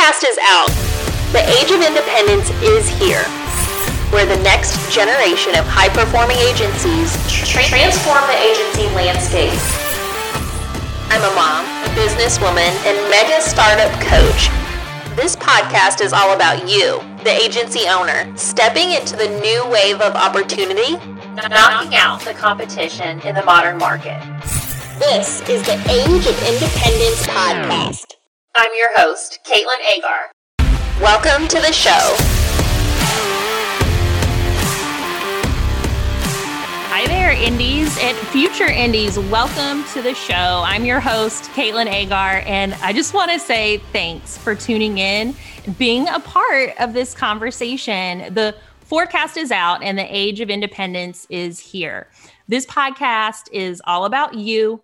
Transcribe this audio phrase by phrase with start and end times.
[0.00, 0.68] forecast is out.
[1.32, 3.22] The age of independence is here,
[4.10, 9.52] where the next generation of high performing agencies transform the agency landscape.
[11.12, 14.48] I'm a mom, a businesswoman, and mega startup coach.
[15.16, 20.14] This podcast is all about you, the agency owner, stepping into the new wave of
[20.14, 20.96] opportunity,
[21.36, 24.18] knocking out the competition in the modern market.
[24.98, 28.19] This is the Age of Indiependence podcast.
[28.52, 30.32] I'm your host, Katlyn Eggar.
[31.00, 32.16] Welcome to the show.
[36.88, 39.20] Hi there, Indies and future Indies.
[39.20, 40.64] Welcome to the show.
[40.66, 45.36] I'm your host, Katlyn Eggar, and I just want to say thanks for tuning in,
[45.78, 48.34] being a part of this conversation.
[48.34, 52.08] The forecast is out, and the age of independence is here.
[52.48, 54.82] This podcast is all about you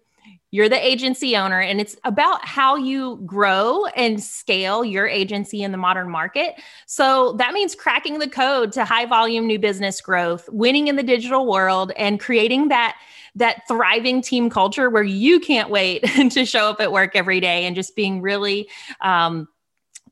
[0.51, 5.73] you're the agency owner, and it's about how you grow and scale your agency in
[5.73, 6.55] the modern market.
[6.87, 11.03] So that means cracking the code to high volume new business growth, winning in the
[11.03, 12.97] digital world, and creating that
[13.35, 17.67] that thriving team culture where you can't wait to show up at work every day
[17.67, 18.67] and just being really
[19.03, 19.47] um,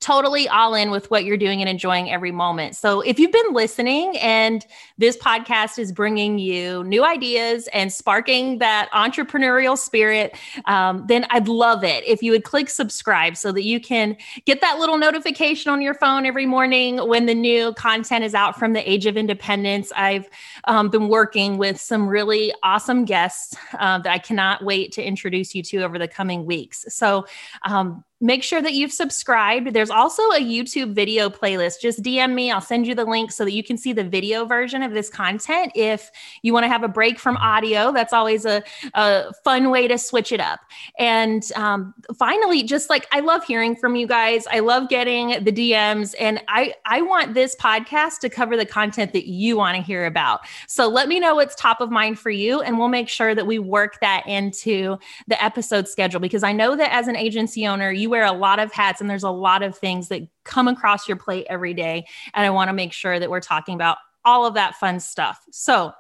[0.05, 2.77] totally all in with what you're doing and enjoying every moment.
[2.77, 4.65] So, if you've been listening and
[4.99, 11.49] this podcast is bringing you new ideas and sparking that entrepreneurial spirit, um, then I'd
[11.49, 15.73] love it if you would click subscribe so that you can get that little notification
[15.73, 19.17] on your phone every morning when the new content is out from the Age of
[19.17, 19.91] Indiependence.
[19.97, 20.29] I've
[20.65, 25.55] um, been working with some really awesome guests uh, that I cannot wait to introduce
[25.55, 26.85] you to over the coming weeks.
[26.91, 27.25] So,
[27.63, 29.75] um, make sure that you've subscribed.
[29.75, 31.83] There's also a YouTube video playlist.
[31.83, 34.47] Just DM me, I'll send you the link so that you can see the video
[34.47, 35.73] version of this content.
[35.75, 38.63] If you want to have a break from audio, that's always a,
[38.95, 40.61] a fun way to switch it up.
[40.99, 45.53] And um, finally, just like I love hearing from you guys, I love getting the
[45.53, 49.83] DMs, and I, I want this podcast to cover the content that you want to
[49.83, 50.41] hear about.
[50.67, 53.47] So let me know what's top of mind for you, and we'll make sure that
[53.47, 54.97] we work that into
[55.29, 58.61] the episode schedule because I know that as an agency owner, you wear a lot
[58.61, 62.07] of hats and there's a lot of things that come across your plate every day.
[62.33, 65.41] And I want to make sure that we're talking about all of that fun stuff.
[65.51, 65.93] So,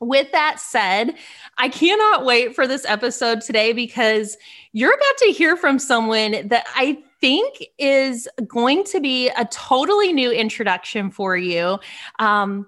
[0.00, 1.14] with that said,
[1.58, 4.36] I cannot wait for this episode today because
[4.72, 10.12] you're about to hear from someone that I think is going to be a totally
[10.14, 11.78] new introduction for you.
[12.18, 12.66] Um,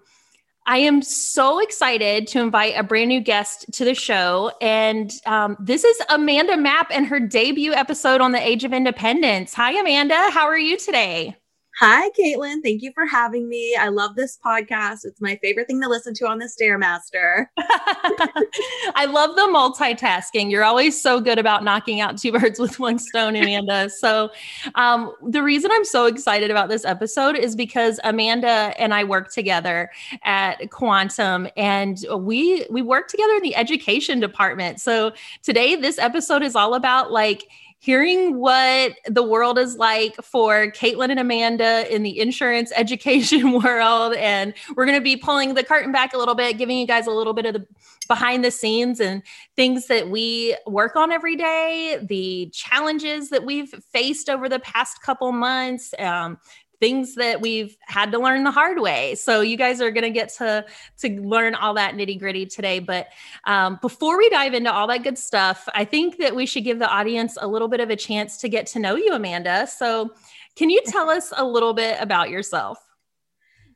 [0.67, 4.51] I am so excited to invite a brand new guest to the show.
[4.63, 9.53] And um, this is Amanda Mapp and her debut episode on the Age of Indiependence.
[9.55, 10.31] Hi, Amanda.
[10.31, 11.37] How are you today?
[11.81, 12.63] Hi, Katlyn.
[12.63, 13.75] Thank you for having me.
[13.75, 15.05] I love this podcast.
[15.05, 17.47] It's my favorite thing to listen to on the Stairmaster.
[18.95, 20.53] I love the multitasking.
[20.53, 23.91] You're always so good about knocking out two birds with one stone, Amanda.
[23.91, 24.31] so,
[24.77, 29.33] um, the reason I'm so excited about this episode is because Amanda and I work
[29.33, 29.91] together
[30.23, 34.81] at Quantum, and we we work together in the education department.
[34.81, 35.13] So
[35.43, 37.49] today, this episode is all about like
[37.85, 44.15] hearing what the world is like for Katlyn and Amanda in the insurance education world.
[44.15, 47.07] And we're going to be pulling the curtain back a little bit, giving you guys
[47.07, 47.67] a little bit of the
[48.09, 49.23] behind the scenes and
[49.57, 55.03] things that we work on every day, the challenges that we've faced over the past
[55.03, 56.39] couple months, um,
[56.85, 59.15] things that we've had to learn the hard way.
[59.15, 60.67] So you guys are going to get to
[60.99, 62.79] to learn all that nitty gritty today.
[62.79, 63.07] But
[63.45, 66.79] um, before we dive into all that good stuff, I think that we should give
[66.79, 69.67] the audience a little bit of a chance to get to know you, Amanda.
[69.67, 70.11] So
[70.57, 72.79] can you tell us a little bit about yourself?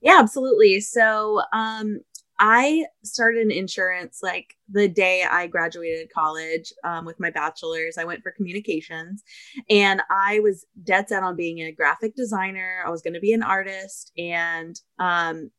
[0.03, 0.81] Yeah, absolutely.
[0.81, 2.01] So um,
[2.39, 7.99] I started in insurance like the day I graduated college um, with my bachelor's.
[7.99, 9.25] I went for communications
[9.69, 12.83] and I was dead set on being a graphic designer.
[12.87, 14.13] I was going to be an artist.
[14.17, 15.51] And um,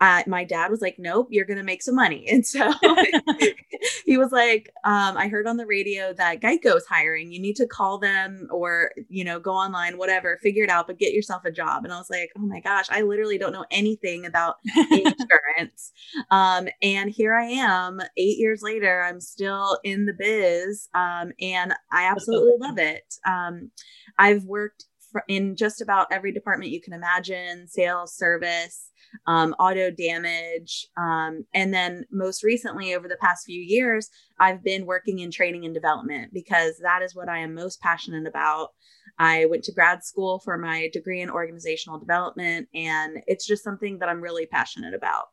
[0.00, 2.26] uh, my dad was like, nope, you're going to make some money.
[2.30, 2.72] And so
[4.06, 7.32] he was like, um, I heard on the radio that Geico's hiring.
[7.32, 10.98] You need to call them or, you know, go online, whatever, figure it out, but
[10.98, 11.84] get yourself a job.
[11.84, 15.92] And I was like, oh my gosh, I literally don't know anything about insurance.
[16.30, 20.88] um, and here I am eight years later, I'm still in the biz.
[20.94, 23.14] Um, and I absolutely love it.
[23.26, 23.70] Um,
[24.18, 24.86] I've worked
[25.28, 28.90] in just about every department you can imagine sales, service,
[29.26, 30.86] um, auto damage.
[30.96, 34.08] Um, and then most recently, over the past few years,
[34.38, 38.26] I've been working in training and development because that is what I am most passionate
[38.26, 38.68] about.
[39.18, 43.98] I went to grad school for my degree in organizational development, and it's just something
[43.98, 45.26] that I'm really passionate about.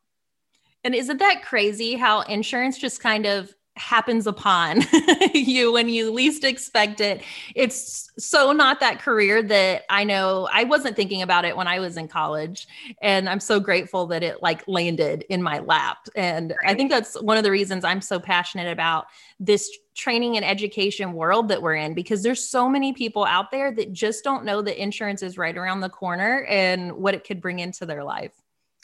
[0.84, 4.82] And isn't that crazy how insurance just kind of happens upon
[5.34, 7.22] you when you least expect it.
[7.54, 11.78] It's so not that career that I know I wasn't thinking about it when I
[11.78, 12.66] was in college.
[13.00, 16.08] And I'm so grateful that it like landed in my lap.
[16.14, 16.72] And right.
[16.72, 19.06] I think that's one of the reasons I'm so passionate about
[19.40, 23.72] this training and education world that we're in because there's so many people out there
[23.72, 27.40] that just don't know that insurance is right around the corner and what it could
[27.40, 28.32] bring into their life.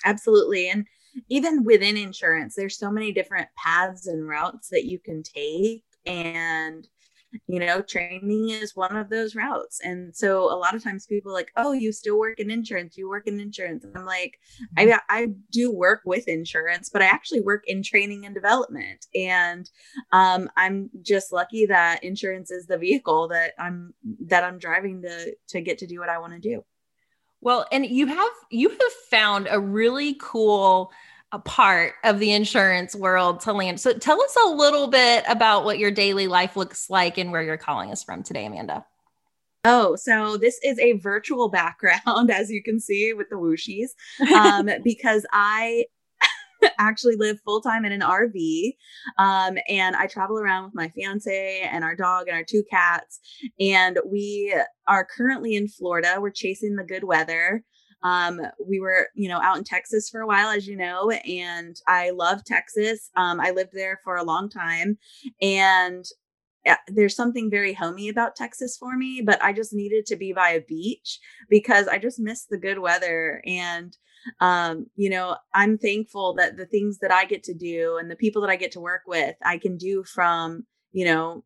[0.05, 0.69] Absolutely.
[0.69, 0.87] And
[1.29, 5.85] even within insurance, there's so many different paths and routes that you can take.
[6.07, 6.87] And,
[7.49, 9.81] you know, training is one of those routes.
[9.83, 13.09] And so a lot of times people like, oh, you still work in insurance, you
[13.09, 13.85] work in insurance.
[13.85, 14.39] And I'm like,
[14.77, 14.99] I, mm-hmm.
[15.09, 19.07] I do work with insurance, but I actually work in training and development.
[19.15, 19.69] And
[20.13, 23.95] um, I'm just lucky that insurance is the vehicle that I'm
[24.27, 26.65] that I'm driving to to get to do what I want to do.
[27.45, 30.91] Well, and you have you have found a really cool
[31.33, 33.81] a uh, part of the insurance world to land.
[33.81, 37.43] So tell us a little bit about what your daily life looks like and where
[37.43, 38.87] you're calling us from today, Amanda.
[39.65, 43.91] Oh, so this is a virtual background, as you can see with the whooshies,
[44.35, 45.87] um, because I
[46.79, 48.73] actually live full time in an RV.
[49.19, 53.21] Um, and I travel around with my fiance and our dog and our two cats.
[53.61, 54.55] And we
[54.87, 56.17] are currently in Florida.
[56.21, 57.65] We're chasing the good weather.
[58.03, 61.75] Um, we were, you know, out in Texas for a while, as you know, and
[61.89, 63.11] I love Texas.
[63.17, 64.99] Um, I lived there for a long time.
[65.41, 66.05] And
[66.89, 70.51] there's something very homey about Texas for me, but I just needed to be by
[70.51, 71.19] a beach
[71.49, 73.43] because I just miss the good weather.
[73.47, 73.97] And,
[74.41, 78.17] um, you know, I'm thankful that the things that I get to do and the
[78.17, 81.45] people that I get to work with, I can do from, you know,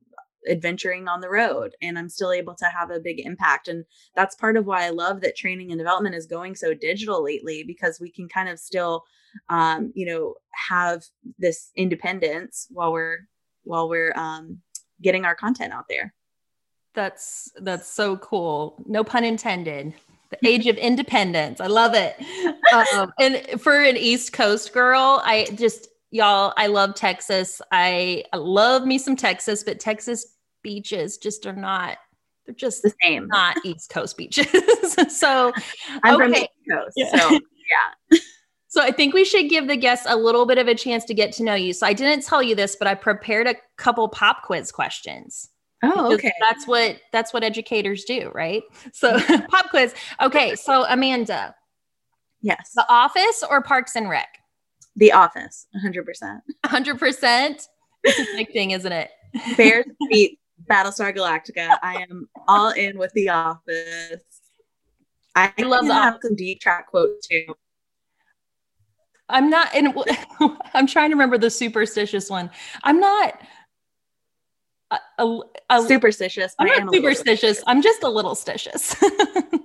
[0.49, 3.69] adventuring on the road and I'm still able to have a big impact.
[3.69, 3.85] And
[4.15, 7.65] that's part of why I love that training and development is going so digital lately
[7.65, 9.05] because we can kind of still,
[9.49, 10.35] um, you know,
[10.69, 11.03] have
[11.39, 13.19] this independence while we're,
[13.65, 14.61] while we're, um,
[15.03, 16.13] getting our content out there.
[16.95, 18.83] That's that's so cool.
[18.87, 19.95] No pun intended.
[20.31, 21.61] The age of independence.
[21.61, 22.17] I love it.
[22.95, 26.53] Um, and for an East Coast girl, I just y'all.
[26.57, 27.63] I love Texas.
[27.73, 31.99] I, I love me some Texas, but Texas beaches just are not.
[32.47, 33.29] They're just the same.
[33.29, 34.47] Not East Coast beaches.
[35.19, 35.53] so
[36.03, 36.25] I'm okay.
[36.25, 36.93] from the East Coast.
[36.97, 37.19] Yeah.
[37.19, 38.19] So yeah.
[38.71, 41.15] So I think we should give the guests a little bit of a chance to
[41.15, 41.73] get to know you.
[41.73, 45.49] So I didn't tell you this, but I prepared a couple pop quiz questions.
[45.83, 46.33] Oh, okay.
[46.41, 48.63] That's what that's what educators do, right?
[48.93, 49.95] So pop quiz.
[50.21, 51.55] Okay, so Amanda.
[52.41, 52.73] Yes.
[52.75, 54.29] The Office or Parks and Rec?
[54.97, 56.41] The Office, 100%.
[56.67, 57.69] 100%.
[58.05, 59.11] It's addicting, isn't it?
[59.57, 60.39] Bears beat
[60.69, 61.77] Battlestar Galactica.
[61.83, 64.23] I am all in with The Office.
[65.35, 67.55] I, I love to have some deep track quotes too.
[69.29, 69.95] I'm not, and
[70.75, 72.51] I'm trying to remember the superstitious one.
[72.83, 73.41] I'm not
[74.91, 75.41] a, a,
[75.71, 76.55] a superstitious.
[76.59, 77.63] I'm not superstitious.
[77.67, 78.97] I'm just a little stitious.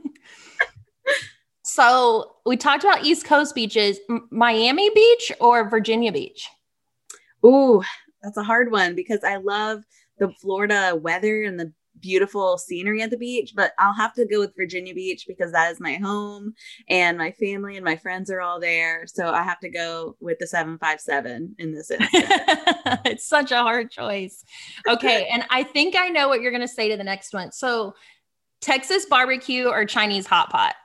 [1.64, 6.48] so we talked about East Coast beaches, M- Miami Beach or Virginia Beach.
[7.46, 7.82] Ooh,
[8.22, 9.84] that's a hard one because I love
[10.18, 11.74] the Florida weather and the
[12.04, 15.72] beautiful scenery at the beach, but I'll have to go with Virginia Beach because that
[15.72, 16.54] is my home
[16.90, 19.08] and my family and my friends are all there.
[19.08, 22.12] So I have to go with the 757 in this instance.
[23.06, 24.44] it's such a hard choice.
[24.88, 25.28] Okay.
[25.32, 27.52] and I think I know what you're going to say to the next one.
[27.52, 27.96] So
[28.62, 30.76] Texas barbecue or Chinese hot pot?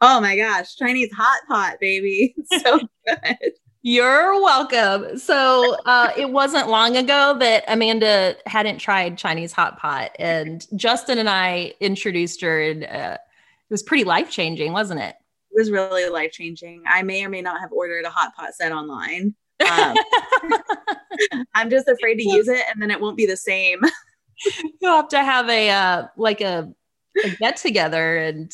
[0.00, 2.34] Oh my gosh, Chinese hot pot, baby.
[2.60, 3.52] So good.
[3.88, 5.16] You're welcome.
[5.16, 11.18] So uh, it wasn't long ago that Amanda hadn't tried Chinese hot pot, and Justin
[11.18, 15.14] and I introduced her, and uh, it was pretty life changing, wasn't it?
[15.52, 16.82] It was really life changing.
[16.84, 19.36] I may or may not have ordered a hot pot set online.
[19.70, 19.94] Um,
[21.54, 23.78] I'm just afraid to use it, and then it won't be the same.
[24.80, 26.74] You'll have to have a uh, like a,
[27.24, 28.52] a get together and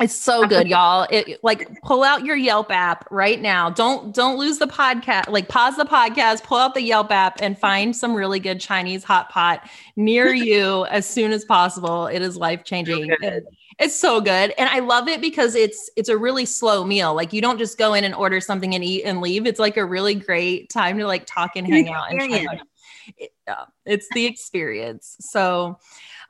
[0.00, 1.06] it's so good, y'all.
[1.10, 3.70] It like pull out your Yelp app right now.
[3.70, 5.28] Don't don't lose the podcast.
[5.28, 9.04] Like pause the podcast, pull out the Yelp app and find some really good Chinese
[9.04, 12.06] hot pot near you as soon as possible.
[12.06, 13.14] It is life-changing.
[13.20, 13.44] It,
[13.78, 14.52] it's so good.
[14.58, 17.14] And I love it because it's it's a really slow meal.
[17.14, 19.46] Like you don't just go in and order something and eat and leave.
[19.46, 22.60] It's like a really great time to like talk and hang out and
[23.18, 25.16] it, uh, it's the experience.
[25.20, 25.78] So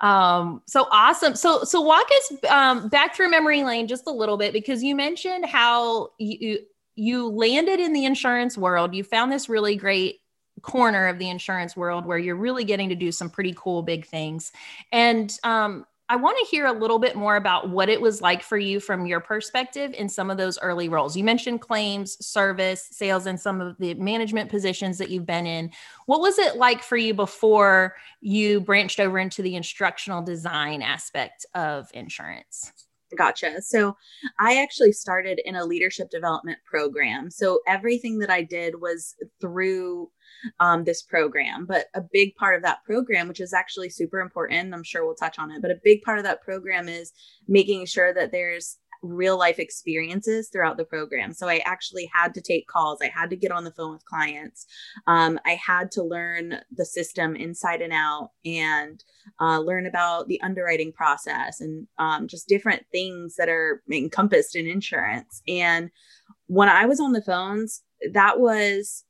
[0.05, 1.35] um, so awesome.
[1.35, 4.95] So so walk us um, back through memory lane just a little bit because you
[4.95, 6.59] mentioned how you
[6.95, 8.95] you landed in the insurance world.
[8.95, 10.21] You found this really great
[10.61, 14.05] corner of the insurance world where you're really getting to do some pretty cool big
[14.05, 14.53] things.
[14.93, 18.43] And um, I want to hear a little bit more about what it was like
[18.43, 21.17] for you from your perspective in some of those early roles.
[21.17, 25.71] You mentioned claims, service, sales, and some of the management positions that you've been in.
[26.05, 31.47] What was it like for you before you branched over into the instructional design aspect
[31.55, 32.71] of insurance?
[33.17, 33.63] Gotcha.
[33.63, 33.97] So
[34.39, 37.31] I actually started in a leadership development program.
[37.31, 40.11] So everything that I did was through
[40.61, 41.67] um, this program.
[41.67, 45.15] But a big part of that program, which is actually super important, I'm sure we'll
[45.15, 47.13] touch on it, but a big part of that program is
[47.49, 51.33] making sure that there's real life experiences throughout the program.
[51.33, 53.01] So I actually had to take calls.
[53.03, 54.67] I had to get on the phone with clients.
[55.07, 59.05] Um, I had to learn the system inside and out and
[59.41, 64.67] uh, learn about the underwriting process and um, just different things that are encompassed in
[64.67, 65.43] insurance.
[65.47, 65.91] And
[66.47, 67.83] when I was on the phones,
[68.13, 69.05] that was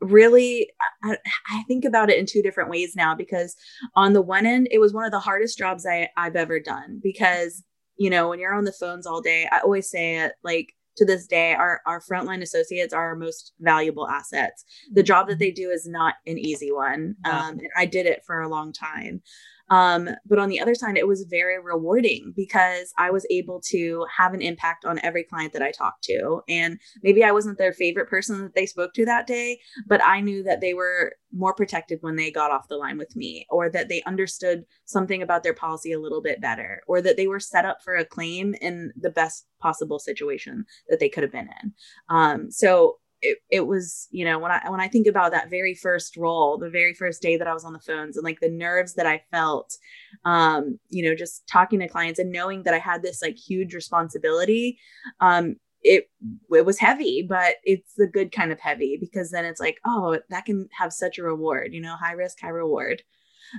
[0.00, 0.70] really
[1.02, 1.16] I,
[1.50, 3.56] I, think about it in two different ways now because
[3.94, 7.00] on the one end it was one of the hardest jobs I, i've ever done
[7.02, 7.64] because
[7.96, 11.04] you know when you're on the phones all day i always say it like to
[11.04, 14.64] this day our our frontline associates are our most valuable assets.
[14.92, 18.22] The job that they do is not an easy one um, and i did it
[18.26, 19.22] for a long time
[19.68, 24.06] um, but on the other side, it was very rewarding because I was able to
[24.16, 26.40] have an impact on every client that I talked to.
[26.48, 30.20] And maybe I wasn't their favorite person that they spoke to that day, but I
[30.20, 33.68] knew that they were more protected when they got off the line with me, or
[33.70, 37.40] that they understood something about their policy a little bit better, or that they were
[37.40, 41.48] set up for a claim in the best possible situation that they could have been
[41.62, 41.72] in.
[42.08, 45.74] Um, so it, it was you know when i when i think about that very
[45.74, 48.48] first role the very first day that i was on the phones and like the
[48.48, 49.76] nerves that i felt
[50.24, 53.74] um you know just talking to clients and knowing that i had this like huge
[53.74, 54.78] responsibility
[55.20, 56.10] um it
[56.52, 60.18] it was heavy but it's the good kind of heavy because then it's like oh
[60.28, 63.02] that can have such a reward you know high risk high reward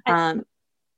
[0.06, 0.44] um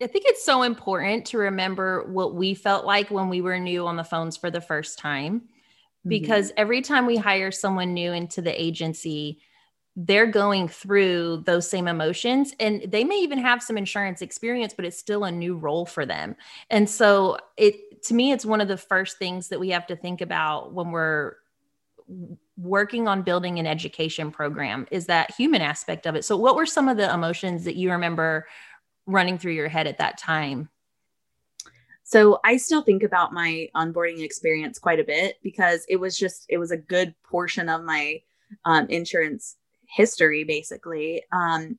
[0.01, 3.85] I think it's so important to remember what we felt like when we were new
[3.85, 5.49] on the phones for the first time.
[6.07, 6.59] Because mm-hmm.
[6.59, 9.39] every time we hire someone new into the agency,
[9.95, 14.85] they're going through those same emotions and they may even have some insurance experience but
[14.85, 16.35] it's still a new role for them.
[16.69, 19.97] And so it to me it's one of the first things that we have to
[19.97, 21.33] think about when we're
[22.57, 26.23] working on building an education program is that human aspect of it.
[26.23, 28.47] So what were some of the emotions that you remember
[29.05, 30.69] running through your head at that time
[32.09, 36.47] so I still think about my onboarding experience quite a bit because it was just,
[36.49, 38.19] it was a good portion of my
[38.65, 41.21] um, insurance history, basically.
[41.31, 41.77] Um,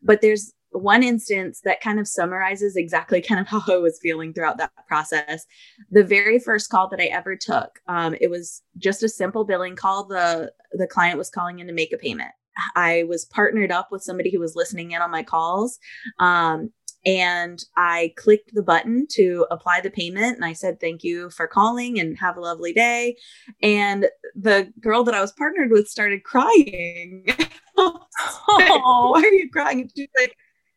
[0.00, 4.32] but there's one instance that kind of summarizes exactly kind of how I was feeling
[4.32, 5.46] throughout that process.
[5.90, 9.74] The very first call that I ever took, um, it was just a simple billing
[9.74, 10.04] call.
[10.04, 12.30] The the client was calling in to make a payment.
[12.76, 15.80] I was partnered up with somebody who was listening in on my calls.
[16.20, 16.70] Um,
[17.04, 21.46] and I clicked the button to apply the payment and I said, Thank you for
[21.46, 23.16] calling and have a lovely day.
[23.62, 27.26] And the girl that I was partnered with started crying.
[27.76, 29.10] oh.
[29.12, 29.80] Why are you crying?
[29.82, 30.36] And she's like,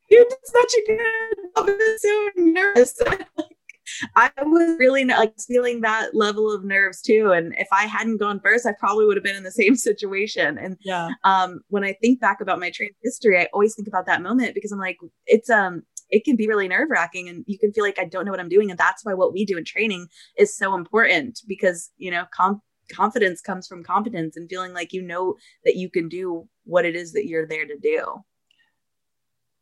[0.10, 1.68] You did such a good job.
[1.70, 3.02] I'm so nervous.
[4.16, 7.32] I was really like feeling that level of nerves too.
[7.32, 10.58] And if I hadn't gone first, I probably would have been in the same situation.
[10.58, 14.06] And yeah, um, when I think back about my training history, I always think about
[14.08, 17.58] that moment because I'm like, it's um, it can be really nerve wracking and you
[17.58, 18.70] can feel like I don't know what I'm doing.
[18.70, 20.08] And that's why what we do in training
[20.38, 25.02] is so important because, you know, com- confidence comes from competence and feeling like you
[25.02, 28.24] know that you can do what it is that you're there to do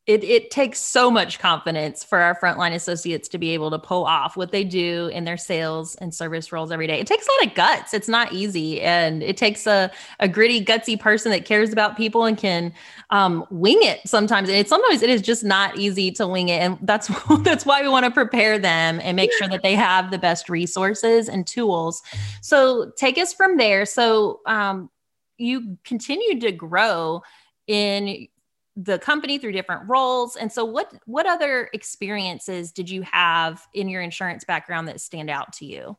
[0.06, 4.04] it, it takes so much confidence for our frontline associates to be able to pull
[4.04, 7.00] off what they do in their sales and service roles every day.
[7.00, 7.94] It takes a lot of guts.
[7.94, 8.82] It's not easy.
[8.82, 12.74] And it takes a, a gritty, gutsy person that cares about people and can
[13.08, 14.50] um, wing it sometimes.
[14.50, 16.60] And it's sometimes it is just not easy to wing it.
[16.60, 20.10] And that's, that's why we want to prepare them and make sure that they have
[20.10, 22.02] the best resources and tools.
[22.42, 23.86] So take us from there.
[23.86, 24.90] So um,
[25.38, 27.22] you continued to grow
[27.66, 28.28] in
[28.76, 33.88] the company through different roles and so what what other experiences did you have in
[33.88, 35.96] your insurance background that stand out to you?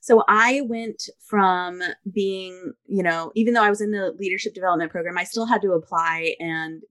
[0.00, 4.90] So i went from being you know even though i was in the leadership development
[4.90, 6.82] program i still had to apply and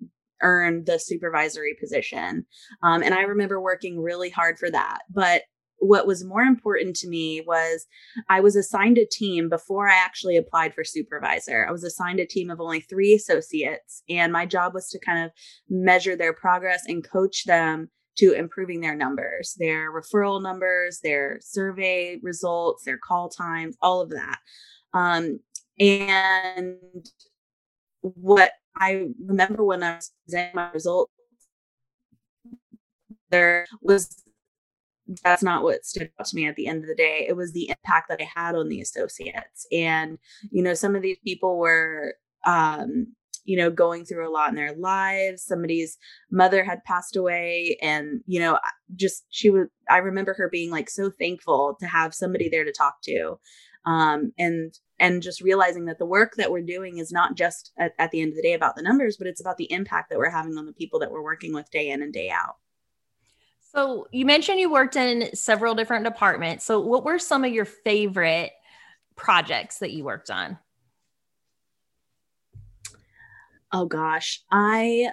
[0.43, 2.45] earn the supervisory position.
[2.83, 5.43] Um, and i remember working really hard for that but
[5.81, 7.87] what was more important to me was
[8.29, 11.65] I was assigned a team before I actually applied for supervisor.
[11.67, 15.25] I was assigned a team of only three associates, and my job was to kind
[15.25, 15.31] of
[15.69, 22.19] measure their progress and coach them to improving their numbers, their referral numbers, their survey
[22.21, 24.37] results, their call times, all of that.
[24.93, 25.39] Um,
[25.79, 26.77] and
[28.01, 31.11] what I remember when I was presenting my results,
[33.31, 34.23] there was
[35.23, 37.25] that's not what stood out to me at the end of the day.
[37.27, 39.65] It was the impact that I had on the associates.
[39.71, 40.17] And,
[40.51, 42.15] you know, some of these people were,
[42.45, 43.07] um,
[43.43, 45.43] you know, going through a lot in their lives.
[45.43, 45.97] Somebody's
[46.31, 47.77] mother had passed away.
[47.81, 48.59] And, you know,
[48.95, 52.71] just she was, I remember her being like so thankful to have somebody there to
[52.71, 53.39] talk to.
[53.85, 57.93] Um, and, and just realizing that the work that we're doing is not just at,
[57.97, 60.19] at the end of the day about the numbers, but it's about the impact that
[60.19, 62.57] we're having on the people that we're working with day in and day out.
[63.73, 66.65] So you mentioned you worked in several different departments.
[66.65, 68.51] So what were some of your favorite
[69.15, 70.57] projects that you worked on?
[73.71, 75.11] Oh gosh, I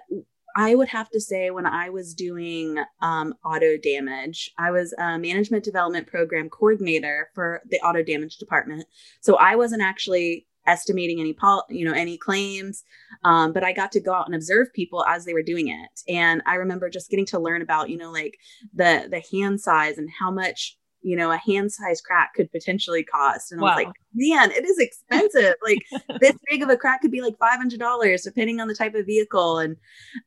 [0.57, 5.17] I would have to say when I was doing um, auto damage, I was a
[5.17, 8.85] management development program coordinator for the auto damage department.
[9.21, 12.85] So I wasn't actually estimating any pol- you know any claims.
[13.25, 16.13] Um, but i got to go out and observe people as they were doing it.
[16.13, 18.39] And i remember just getting to learn about you know like
[18.75, 23.03] the the hand size and how much you know a hand size crack could potentially
[23.03, 23.51] cost.
[23.51, 23.69] And wow.
[23.69, 25.55] i was like man it is expensive.
[25.63, 25.85] Like
[26.21, 29.59] this big of a crack could be like $500 depending on the type of vehicle.
[29.59, 29.77] And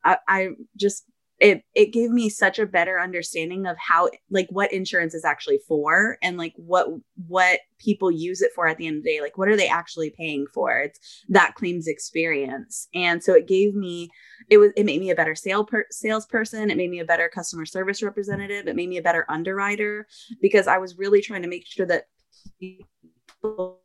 [0.04, 1.06] I, I just
[1.42, 5.60] it it gave me such a better understanding of how like what insurance is actually
[5.68, 6.88] for and like what
[7.28, 9.22] what people use it for at the end of the day.
[9.22, 10.80] Like what are they actually paying for?
[10.80, 12.88] It's that claims experience.
[12.94, 14.12] And so it gave me
[14.50, 16.70] it was it made me a better sale per, salesperson.
[16.70, 18.68] It made me a better customer service representative.
[18.68, 20.08] It made me a better underwriter
[20.42, 22.06] because i was really trying to make sure that
[22.60, 23.81] people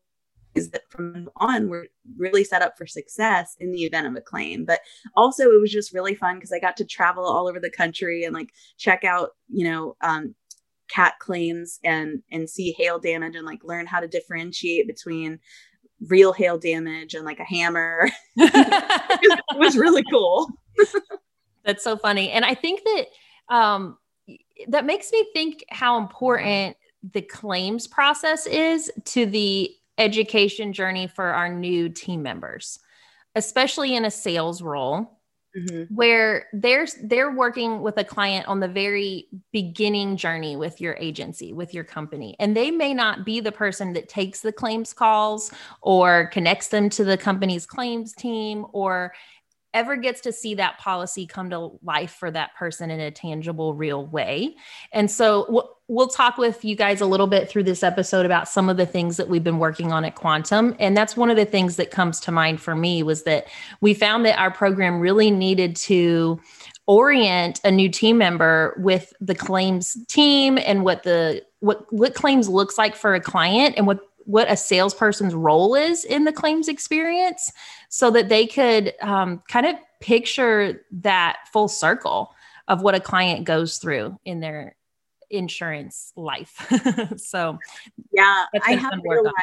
[0.71, 1.87] that from on were
[2.17, 4.65] really set up for success in the event of a claim.
[4.65, 4.81] But
[5.15, 8.25] also, it was just really fun because I got to travel all over the country
[8.25, 10.35] and like check out, you know, um,
[10.89, 15.39] cat claims and and see hail damage and like learn how to differentiate between
[16.09, 18.09] real hail damage and like a hammer.
[18.37, 20.49] it was really cool.
[21.65, 23.07] That's so funny, and I think that
[23.55, 23.99] um,
[24.69, 26.77] that makes me think how important
[27.13, 32.79] the claims process is to the education journey for our new team members,
[33.35, 35.13] especially in a sales role.
[35.57, 35.95] Mm-hmm.
[35.95, 41.55] where they're they're working with a client on the very beginning journey with your agency
[41.55, 45.51] with your company and they may not be the person that takes the claims calls
[45.81, 49.15] or connects them to the company's claims team or
[49.77, 53.75] ever gets to see that policy come to life for that person in a tangible,
[53.75, 54.57] real way.
[54.91, 58.49] And so we'll, we'll talk with you guys a little bit through this episode about
[58.49, 60.75] some of the things that we've been working on at Quantum.
[60.81, 63.49] And that's one of the things that comes to mind for me was that
[63.83, 66.41] we found that our program really needed to
[66.87, 72.49] orient a new team member with the claims team and what the what what claims
[72.49, 76.69] looks like for a client and what what a salesperson's role is in the claims
[76.69, 77.53] experience
[77.89, 82.33] so that they could um, kind of picture that full circle
[82.69, 84.77] of what a client goes through in their
[85.31, 86.55] insurance life.
[87.17, 87.59] so,
[88.13, 89.35] yeah, I have realized,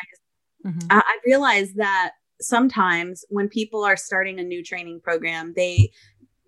[0.65, 0.87] mm-hmm.
[0.91, 5.91] I realized that sometimes when people are starting a new training program, they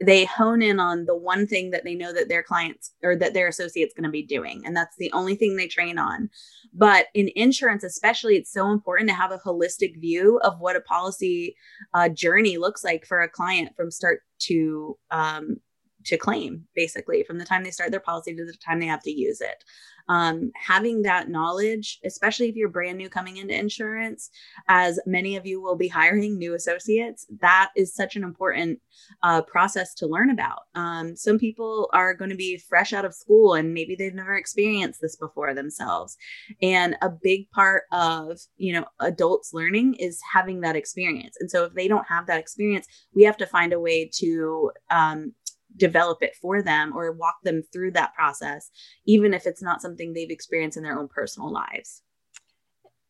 [0.01, 3.33] they hone in on the one thing that they know that their clients or that
[3.33, 6.29] their associates going to be doing and that's the only thing they train on.
[6.73, 10.81] But in insurance especially it's so important to have a holistic view of what a
[10.81, 11.55] policy
[11.93, 15.57] uh, journey looks like for a client from start to um,
[16.05, 19.03] to claim basically from the time they start their policy to the time they have
[19.03, 19.63] to use it.
[20.07, 24.29] Um, having that knowledge especially if you're brand new coming into insurance
[24.67, 28.79] as many of you will be hiring new associates that is such an important
[29.23, 30.63] uh, process to learn about.
[30.75, 34.35] Um, some people are going to be fresh out of school and maybe they've never
[34.35, 36.17] experienced this before themselves.
[36.61, 41.35] And a big part of you know adults learning is having that experience.
[41.39, 44.71] And so if they don't have that experience we have to find a way to
[44.91, 45.33] um,
[45.77, 48.69] develop it for them or walk them through that process,
[49.05, 52.01] even if it's not something they've experienced in their own personal lives.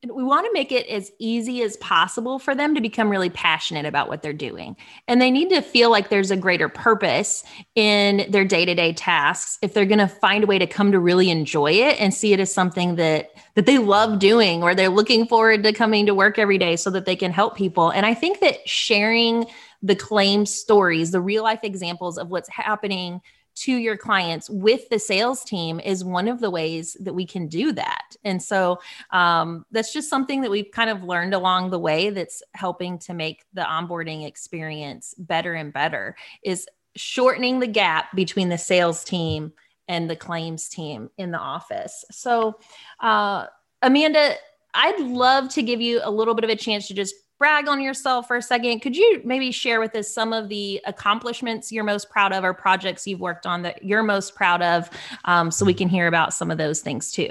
[0.04, 3.86] We want to make it as easy as possible for them to become really passionate
[3.86, 4.76] about what they're doing.
[5.08, 8.94] And they need to feel like there's a greater purpose in their day to day
[8.94, 12.14] tasks if they're going to find a way to come to really enjoy it and
[12.14, 16.06] see it as something that that they love doing or they're looking forward to coming
[16.06, 17.90] to work every day so that they can help people.
[17.90, 19.48] And I think that sharing
[19.82, 23.22] the claim stories, the real life examples of what's happening
[23.56, 27.48] to your clients with the sales team is one of the ways that we can
[27.48, 28.16] do that.
[28.24, 28.80] And so
[29.12, 33.14] um, that's just something that we've kind of learned along the way that's helping to
[33.14, 39.54] make the onboarding experience better and better is shortening the gap between the sales team
[39.88, 42.04] and the claims team in the office.
[42.12, 42.60] So,
[43.00, 43.46] uh,
[43.82, 44.36] Amanda,
[44.74, 47.82] I'd love to give you a little bit of a chance to just brag on
[47.82, 51.84] yourself for a second, could you maybe share with us some of the accomplishments you're
[51.84, 54.90] most proud of or projects you've worked on that you're most proud of
[55.26, 57.30] um, so we can hear about some of those things too?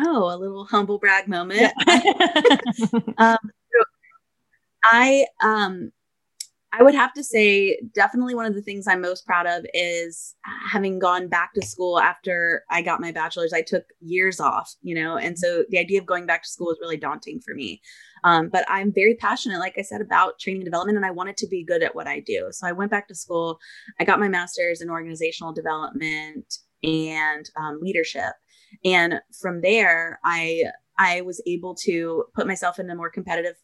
[0.00, 1.72] Oh, a little humble brag moment.
[3.18, 3.38] um,
[4.84, 5.92] I um,
[6.74, 10.34] I would have to say, definitely one of the things I'm most proud of is
[10.70, 13.52] having gone back to school after I got my bachelor's.
[13.52, 16.68] I took years off, you know, and so the idea of going back to school
[16.68, 17.82] was really daunting for me.
[18.24, 21.36] Um, but I'm very passionate, like I said, about training and development, and I wanted
[21.38, 22.48] to be good at what I do.
[22.52, 23.58] So I went back to school.
[24.00, 28.32] I got my master's in organizational development and um, leadership,
[28.82, 30.64] and from there, I
[30.98, 33.56] I was able to put myself in a more competitive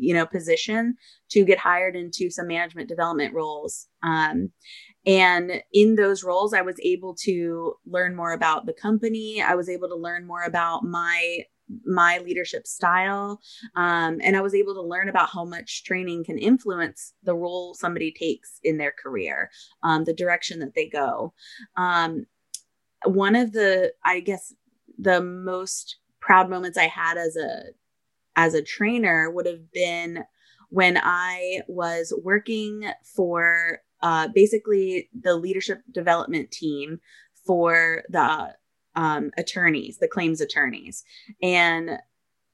[0.00, 0.96] you know position
[1.30, 3.86] to get hired into some management development roles.
[4.02, 4.50] Um,
[5.06, 9.42] and in those roles i was able to learn more about the company.
[9.42, 11.44] I was able to learn more about my
[11.86, 13.40] my leadership style.
[13.76, 17.74] Um, and i was able to learn about how much training can influence the role
[17.74, 19.50] somebody takes in their career
[19.82, 21.32] um, the direction that they go.
[21.76, 22.26] Um,
[23.04, 24.54] one of the i guess
[24.98, 27.62] the most proud moments i had as a
[28.36, 30.24] as a trainer would have been
[30.70, 37.00] when I was working for uh, basically the leadership development team
[37.44, 38.54] for the
[38.94, 41.04] um, attorneys, the claims attorneys.
[41.42, 41.98] And,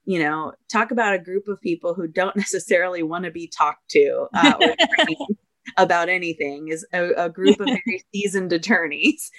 [0.05, 3.89] you know, talk about a group of people who don't necessarily want to be talked
[3.91, 4.57] to uh,
[5.75, 9.31] about anything is a, a group of very seasoned attorneys.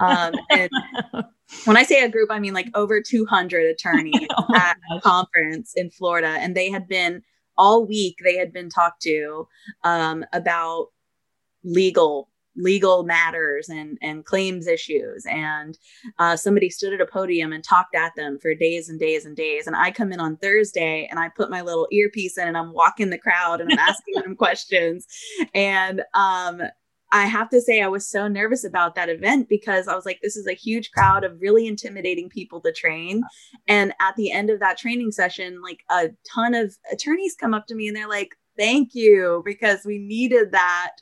[0.00, 0.70] Um, and
[1.64, 5.72] when I say a group, I mean like over 200 attorneys oh at a conference
[5.76, 6.36] in Florida.
[6.40, 7.22] And they had been
[7.56, 9.46] all week, they had been talked to
[9.84, 10.88] um, about
[11.62, 15.78] legal legal matters and and claims issues and
[16.18, 19.36] uh, somebody stood at a podium and talked at them for days and days and
[19.36, 22.56] days and i come in on thursday and i put my little earpiece in and
[22.56, 25.06] i'm walking the crowd and i'm asking them questions
[25.54, 26.60] and um
[27.14, 30.18] I have to say, I was so nervous about that event because I was like,
[30.20, 33.22] this is a huge crowd of really intimidating people to train.
[33.68, 37.68] And at the end of that training session, like a ton of attorneys come up
[37.68, 40.96] to me and they're like, thank you, because we needed that.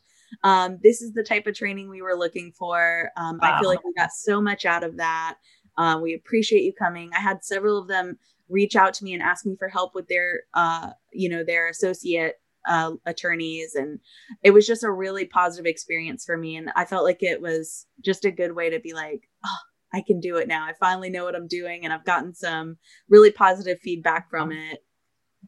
[0.44, 3.10] Um, this is the type of training we were looking for.
[3.16, 3.54] Um, wow.
[3.56, 5.36] I feel like we got so much out of that.
[5.78, 7.10] Uh, we appreciate you coming.
[7.16, 8.18] I had several of them
[8.48, 11.68] reach out to me and ask me for help with their, uh, you know, their
[11.68, 13.98] associate uh, attorneys and
[14.42, 17.86] it was just a really positive experience for me and i felt like it was
[18.04, 19.58] just a good way to be like oh,
[19.92, 22.76] i can do it now i finally know what i'm doing and i've gotten some
[23.08, 24.84] really positive feedback from it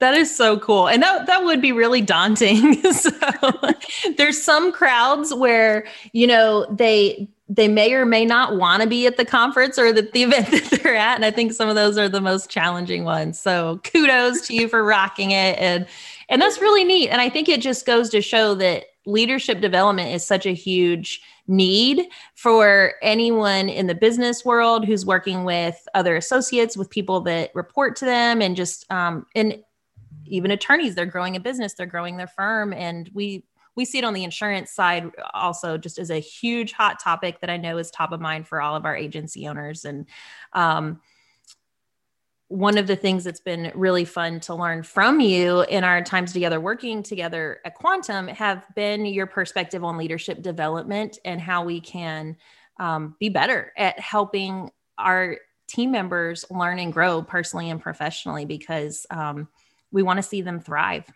[0.01, 0.89] that is so cool.
[0.89, 2.83] And that, that would be really daunting.
[2.93, 3.11] so
[4.17, 9.07] there's some crowds where, you know, they they may or may not want to be
[9.07, 11.17] at the conference or the, the event that they're at.
[11.17, 13.39] And I think some of those are the most challenging ones.
[13.39, 15.59] So kudos to you for rocking it.
[15.59, 15.87] And
[16.29, 17.11] and that's really neat.
[17.11, 21.21] And I think it just goes to show that leadership development is such a huge
[21.47, 27.51] need for anyone in the business world who's working with other associates, with people that
[27.55, 29.63] report to them, and just um, and
[30.27, 30.95] even attorneys.
[30.95, 33.45] They're growing a business, they're growing their firm, and we
[33.77, 37.51] we see it on the insurance side also just as a huge hot topic that
[37.51, 40.07] I know is top of mind for all of our agency owners and.
[40.53, 41.01] Um,
[42.49, 46.33] one of the things that's been really fun to learn from you in our times
[46.33, 51.81] together working together at quantum have been your perspective on leadership development and how we
[51.81, 52.37] can
[52.79, 59.07] um, be better at helping our team members learn and grow personally and professionally because
[59.11, 59.49] um,
[59.95, 61.07] we want to see them thrive.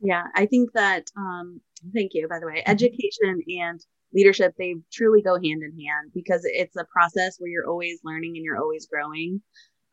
[0.00, 1.60] Yeah i think that um,
[1.94, 2.62] thank you by the way.
[2.66, 3.80] Education and
[4.12, 8.36] leadership they truly go hand in hand because it's a process where you're always learning
[8.36, 9.40] and you're always growing.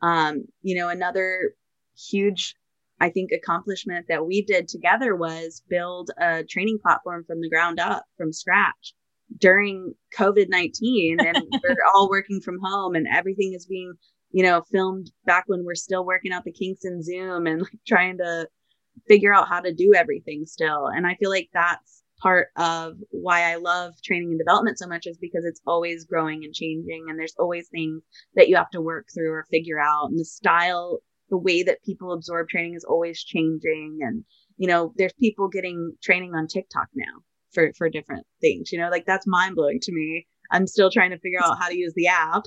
[0.01, 1.53] Um, you know, another
[1.97, 2.55] huge,
[2.99, 7.79] I think, accomplishment that we did together was build a training platform from the ground
[7.79, 8.93] up, from scratch.
[9.39, 11.19] During COVID 19.
[11.19, 13.93] And we're all working from home and everything is being,
[14.37, 17.79] you know, filmed back when we're still working out the kinks in Zoom and like
[17.87, 18.47] trying to
[19.07, 20.85] figure out how to do everything still.
[20.85, 25.07] And I feel like that's part of why I love training and development so much
[25.07, 28.03] is because it's always growing and changing and there's always things
[28.35, 30.09] that you have to work through or figure out.
[30.11, 30.99] And the style
[31.31, 33.97] the way that people absorb training is always changing.
[34.01, 34.23] And
[34.57, 37.23] you know there's people getting training on TikTok now
[37.53, 40.27] for for different things you know like that's mind blowing to me.
[40.51, 42.43] I'm still trying to figure out how to use the app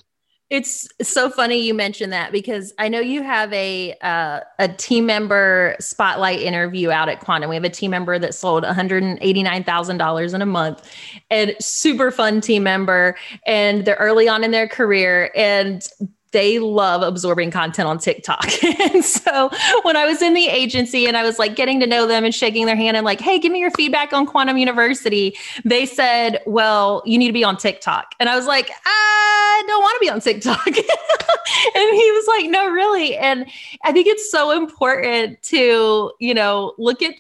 [0.51, 5.07] it's so funny you mentioned that because I know you have a uh, a team
[5.07, 7.49] member spotlight interview out at Quantum.
[7.49, 10.43] We have a team member that sold one hundred and eighty nine thousand dollars in
[10.43, 10.93] a month,
[11.31, 13.17] and super fun team member.
[13.47, 15.89] And they're early on in their career, and
[16.33, 18.47] they love absorbing content on TikTok.
[18.81, 19.51] and so
[19.83, 22.35] when I was in the agency and I was like getting to know them and
[22.35, 26.41] shaking their hand and like, hey, give me your feedback on Quantum University, they said,
[26.47, 28.15] well, you need to be on TikTok.
[28.21, 30.67] And I was like, I don't want to be on TikTok.
[30.67, 33.17] and he was like, no, really.
[33.17, 33.47] And
[33.85, 37.15] I think it's so important to, you know, look at,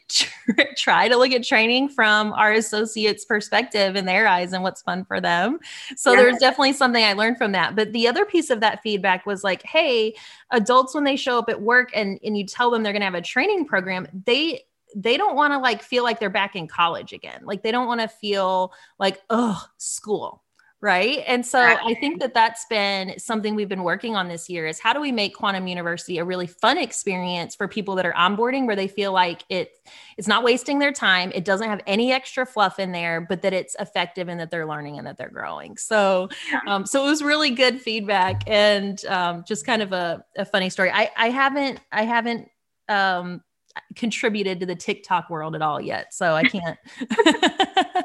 [0.77, 5.05] try to look at training from our associates' perspective in their eyes and what's fun
[5.05, 5.59] for them.
[5.97, 6.23] So yeah.
[6.23, 7.75] there's definitely something I learned from that.
[7.75, 10.15] But the other piece of that feedback feedback was like, hey,
[10.51, 13.07] adults when they show up at work and, and you tell them they're going to
[13.07, 14.65] have a training program, they
[14.97, 17.41] they don't want to like feel like they're back in college again.
[17.45, 20.43] Like they don't want to feel like, oh, school
[20.83, 24.67] right and so i think that that's been something we've been working on this year
[24.67, 28.15] is how do we make quantum university a really fun experience for people that are
[28.15, 29.73] onboarding where they feel like it
[30.17, 33.53] it's not wasting their time it doesn't have any extra fluff in there but that
[33.53, 36.29] it's effective and that they're learning and that they're growing so
[36.67, 40.71] um, so it was really good feedback and um, just kind of a, a funny
[40.71, 42.49] story i i haven't i haven't
[42.89, 43.43] um,
[43.95, 46.13] contributed to the TikTok world at all yet.
[46.13, 46.79] So I can't.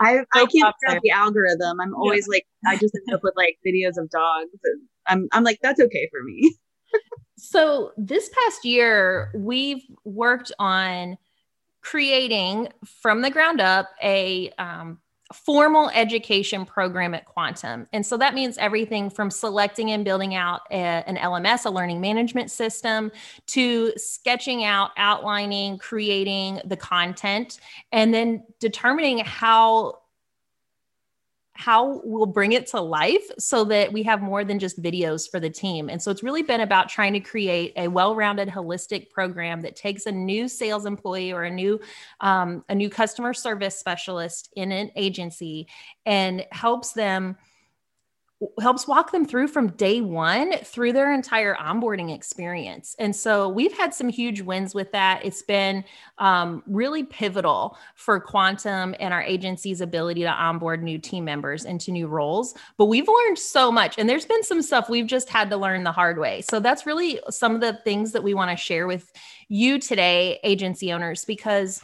[0.00, 1.80] I, I can't figure out the algorithm.
[1.80, 2.36] I'm always yeah.
[2.36, 4.50] like, I just end up with like videos of dogs.
[4.64, 6.54] And I'm, I'm like, that's okay for me.
[7.38, 11.16] so this past year, we've worked on
[11.82, 14.98] creating from the ground up a um,
[15.32, 17.86] formal education program at Quantum.
[17.92, 22.00] And so that means everything from selecting and building out a, an LMS, a learning
[22.00, 23.10] management system,
[23.48, 27.60] to sketching out, outlining, creating the content,
[27.92, 30.01] and then determining how
[31.62, 35.38] how we'll bring it to life so that we have more than just videos for
[35.38, 35.88] the team.
[35.88, 40.06] And so it's really been about trying to create a well-rounded, holistic program that takes
[40.06, 41.80] a new sales employee or a new
[42.20, 45.68] um, a new customer service specialist in an agency
[46.04, 47.36] and helps them
[48.60, 52.96] helps walk them through from day one through their entire onboarding experience.
[52.98, 55.24] And so we've had some huge wins with that.
[55.24, 55.84] It's been
[56.18, 61.90] um, really pivotal for Quantum and our agency's ability to onboard new team members into
[61.92, 62.54] new roles.
[62.78, 65.84] But we've learned so much, and there's been some stuff we've just had to learn
[65.84, 66.42] the hard way.
[66.42, 69.12] So that's really some of the things that we want to share with
[69.48, 71.82] you today, agency owners, because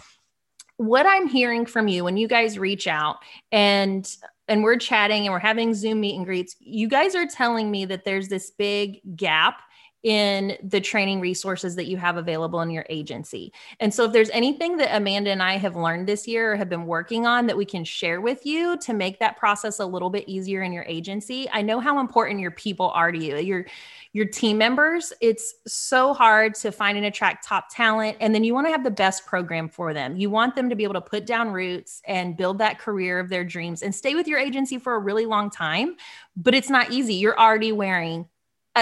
[0.78, 3.16] what I'm hearing from you when you guys reach out
[3.50, 4.08] and
[4.48, 7.84] and we're chatting and we're having Zoom meet and greets, you guys are telling me
[7.84, 9.62] that there's this big gap
[10.02, 13.52] in the training resources that you have available in your agency.
[13.80, 16.68] And so, if there's anything that Amanda and I have learned this year or have
[16.68, 20.10] been working on that we can share with you to make that process a little
[20.10, 23.36] bit easier in your agency, I know how important your people are to you.
[23.38, 23.66] Your
[24.12, 28.16] your team members, it's so hard to find and attract top talent.
[28.20, 30.16] And then you want to have the best program for them.
[30.16, 33.28] You want them to be able to put down roots and build that career of
[33.28, 35.96] their dreams and stay with your agency for a really long time.
[36.36, 37.14] But it's not easy.
[37.14, 38.26] You're already wearing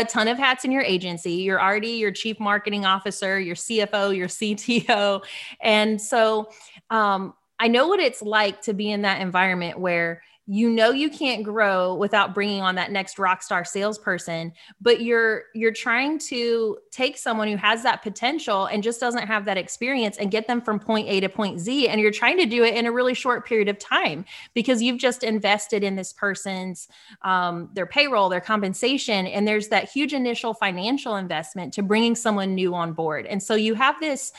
[0.00, 1.32] a ton of hats in your agency.
[1.32, 5.22] You're already your chief marketing officer, your CFO, your CTO.
[5.61, 6.50] And so
[6.90, 11.11] um, I know what it's like to be in that environment where you know you
[11.11, 16.78] can't grow without bringing on that next rock star salesperson but you're you're trying to
[16.90, 20.61] take someone who has that potential and just doesn't have that experience and get them
[20.61, 23.14] from point a to point z and you're trying to do it in a really
[23.14, 26.88] short period of time because you've just invested in this person's
[27.22, 32.54] um, their payroll their compensation and there's that huge initial financial investment to bringing someone
[32.54, 33.26] new on board.
[33.26, 34.32] And so you have this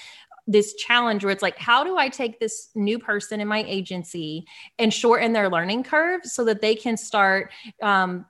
[0.48, 4.46] this challenge where it's like how do i take this new person in my agency
[4.80, 8.26] and shorten their learning curve so that they can start um,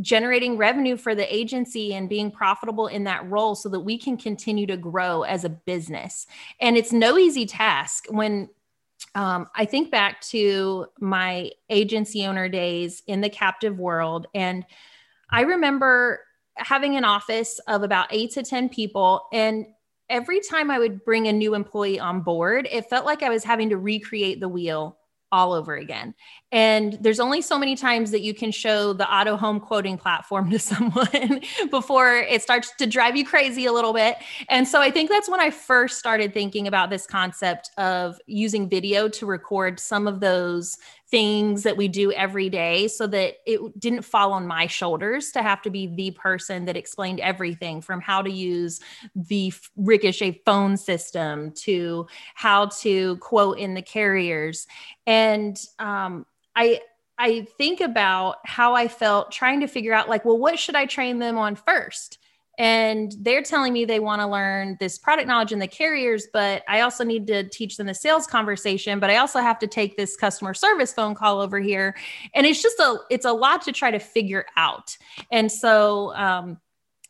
[0.00, 4.16] generating revenue for the agency and being profitable in that role so that we can
[4.16, 6.26] continue to grow as a business
[6.60, 8.48] and it's no easy task when
[9.14, 14.26] um, I think back to my agency owner days in the captive world.
[14.34, 14.64] And
[15.30, 16.20] I remember
[16.56, 19.26] having an office of about eight to 10 people.
[19.32, 19.66] And
[20.08, 23.44] every time I would bring a new employee on board, it felt like I was
[23.44, 24.98] having to recreate the wheel
[25.32, 26.14] all over again.
[26.52, 30.50] And there's only so many times that you can show the auto home quoting platform
[30.52, 31.40] to someone
[31.70, 34.16] before it starts to drive you crazy a little bit.
[34.48, 38.68] And so I think that's when I first started thinking about this concept of using
[38.68, 43.60] video to record some of those things that we do every day so that it
[43.78, 48.00] didn't fall on my shoulders to have to be the person that explained everything from
[48.00, 48.80] how to use
[49.14, 54.66] the ricochet phone system to how to quote in the carriers.
[55.06, 56.80] And um, i
[57.18, 60.86] i think about how i felt trying to figure out like well what should i
[60.86, 62.18] train them on first
[62.58, 66.62] and they're telling me they want to learn this product knowledge in the carriers but
[66.68, 69.96] i also need to teach them the sales conversation but i also have to take
[69.96, 71.94] this customer service phone call over here
[72.34, 74.96] and it's just a it's a lot to try to figure out
[75.30, 76.58] and so um,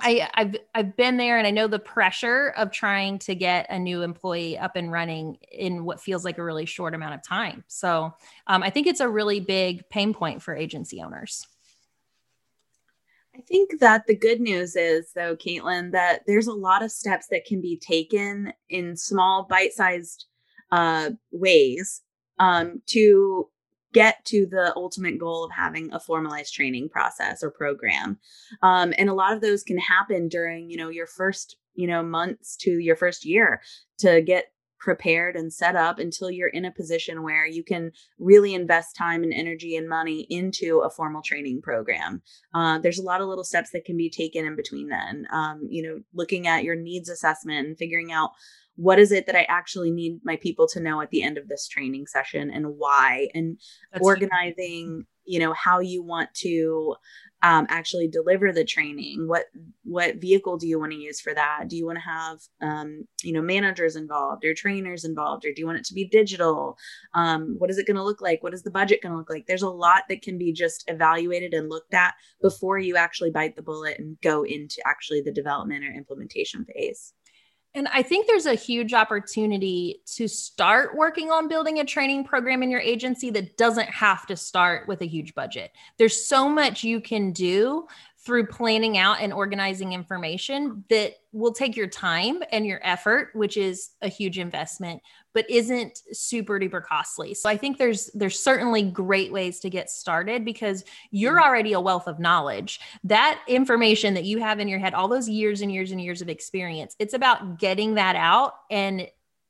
[0.01, 3.79] I, have I've been there and I know the pressure of trying to get a
[3.79, 7.65] new employee up and running in what feels like a really short amount of time.
[7.69, 8.15] So
[8.47, 11.47] um, I think it's a really big pain point for agency owners.
[13.37, 17.27] I think that the good news is, though, Katlyn, that there's a lot of steps
[17.31, 20.25] that can be taken in small, bite sized
[20.73, 22.03] uh, ways
[22.39, 23.49] um, to
[23.93, 28.19] get to the ultimate goal of having a formalized training process or program.
[28.63, 32.03] Um, and a lot of those can happen during, you know, your first, you know,
[32.03, 33.61] months to your first year
[33.99, 34.47] to get
[34.79, 39.23] prepared and set up until you're in a position where you can really invest time
[39.23, 42.23] and energy and money into a formal training program.
[42.55, 45.27] Uh, there's a lot of little steps that can be taken in between then.
[45.33, 48.31] Um, you know, looking at your needs assessment and figuring out
[48.77, 51.49] what is it that I actually need my people to know at the end of
[51.49, 53.59] this training session and why, and
[53.93, 56.95] That's organizing, you know, how you want to
[57.47, 59.29] um, actually deliver the training?
[59.29, 59.45] What
[59.85, 61.69] what vehicle do you want to use for that?
[61.69, 65.61] Do you want to have um, you know managers involved or trainers involved or do
[65.61, 66.77] you want it to be digital?
[67.15, 68.43] Um, what is it going to look like?
[68.43, 69.47] What is the budget going to look like?
[69.47, 73.55] There's a lot that can be just evaluated and looked at before you actually bite
[73.55, 77.13] the bullet and go into actually the development or implementation phase
[77.77, 82.63] and I think there's a huge opportunity to start working on building a training program
[82.63, 85.73] in your agency that doesn't have to start with a huge budget.
[85.99, 87.87] There's so much you can do
[88.25, 93.57] through planning out and organizing information that will take your time and your effort which
[93.57, 95.01] is a huge investment
[95.37, 99.91] but isn't super duper costly so i think there's there's certainly great ways to get
[99.91, 101.45] started because you're mm-hmm.
[101.45, 105.29] already a wealth of knowledge that information that you have in your head all those
[105.29, 109.07] years and years and years of experience it's about getting that out and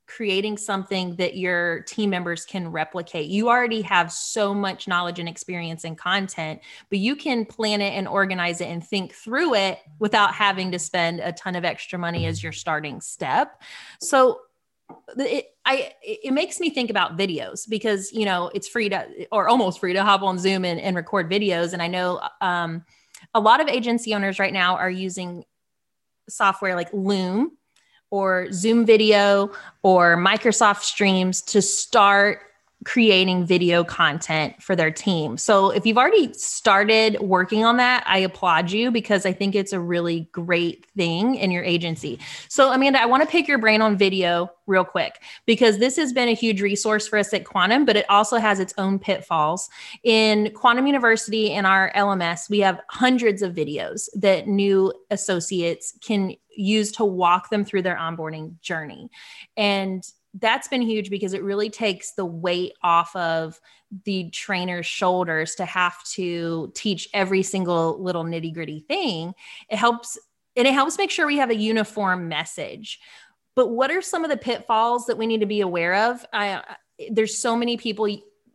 [0.07, 3.29] creating something that your team members can replicate.
[3.29, 7.90] You already have so much knowledge and experience and content, but you can plan it
[7.90, 11.99] and organize it and think through it without having to spend a ton of extra
[11.99, 13.61] money as your starting step.
[14.01, 14.42] So
[15.18, 19.48] it I it makes me think about videos because you know it's free to or
[19.48, 21.72] almost free to hop on Zoom and, and record videos.
[21.72, 22.85] And I know um,
[23.35, 25.44] a lot of agency owners right now are using
[26.29, 27.59] software like Loom
[28.11, 29.50] or Zoom video
[29.83, 32.40] or Microsoft Streams to start
[32.87, 35.37] creating video content for their team.
[35.37, 39.72] So if you've already started working on that, I applaud you because I think it's
[39.72, 42.20] a really great thing in your agency.
[42.49, 46.12] So Amanda, I want to pick your brain on video real quick because this has
[46.12, 49.68] been a huge resource for us at Quantum, but it also has its own pitfalls.
[50.05, 56.37] In Quantum University in our LMS, we have hundreds of videos that new associates can
[56.57, 59.11] use to walk them through their onboarding journey.
[59.57, 60.05] And
[60.38, 63.61] that's been huge because it really takes the weight off of
[64.05, 69.35] the trainer's shoulders to have to teach every single little nitty gritty thing.
[69.68, 70.18] It helps,
[70.57, 73.01] and it helps make sure we have a uniform message.
[73.55, 76.25] But what are some of the pitfalls that we need to be aware of?
[76.33, 76.62] I,
[77.11, 78.09] there's so many people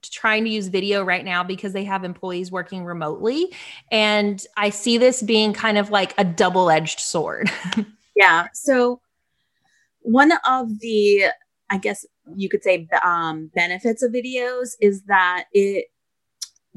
[0.03, 3.53] trying to use video right now because they have employees working remotely.
[3.91, 7.51] And I see this being kind of like a double edged sword.
[8.15, 8.47] yeah.
[8.53, 8.99] So,
[10.03, 11.25] one of the
[11.71, 12.05] I guess
[12.35, 15.85] you could say um, benefits of videos is that it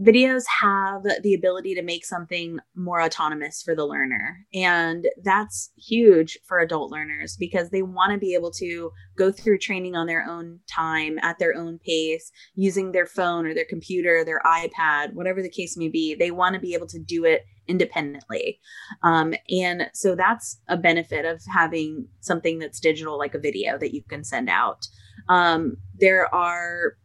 [0.01, 6.37] videos have the ability to make something more autonomous for the learner and that's huge
[6.45, 10.27] for adult learners because they want to be able to go through training on their
[10.29, 15.41] own time at their own pace using their phone or their computer their ipad whatever
[15.41, 18.61] the case may be they want to be able to do it independently.
[19.03, 23.95] Um, and so that's a benefit of having something that's digital, like a video that
[23.95, 24.87] you can send out.
[25.29, 26.97] Um, there are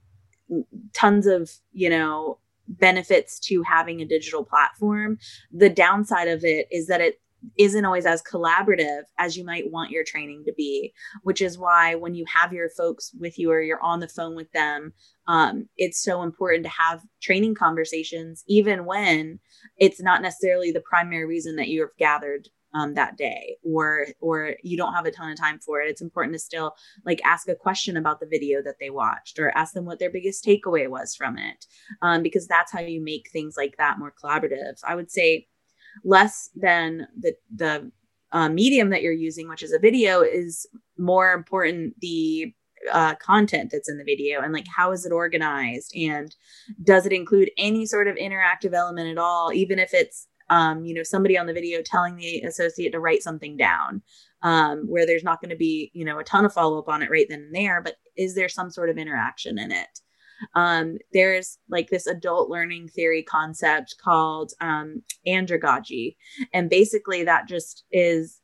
[0.94, 2.40] tons of, you know,
[2.70, 5.18] benefits to having a digital platform.
[5.52, 7.20] The downside of it is that it
[7.58, 11.96] isn't always as collaborative as you might want your training to be, which is why
[11.96, 14.94] when you have your folks with you or you're on the phone with them,
[15.28, 19.40] um, it's so important to have training conversations, even when
[19.78, 24.56] it's not necessarily the primary reason that you have gathered um, that day or or
[24.64, 25.90] you don't have a ton of time for it.
[25.90, 29.56] It's important to still like ask a question about the video that they watched or
[29.58, 31.66] ask them what their biggest takeaway was from it
[32.02, 34.80] um, because that's how you make things like that more collaborative.
[34.88, 35.48] I would say
[36.04, 37.92] less than the the
[38.32, 42.54] uh, medium that you're using, which is a video, is more important the
[42.94, 46.34] uh, content that's in the video and like how is it organized and
[46.82, 50.94] does it include any sort of interactive element at all, even if it's um, you
[50.94, 54.02] know somebody on the video telling the associate to write something down
[54.42, 57.02] um, where there's not going to be you know a ton of follow up on
[57.02, 60.02] it right then and there but is there some sort of interaction in it?
[60.56, 66.16] Um, there's like this adult learning theory concept called um, andragogy.
[66.54, 68.42] And basically that just is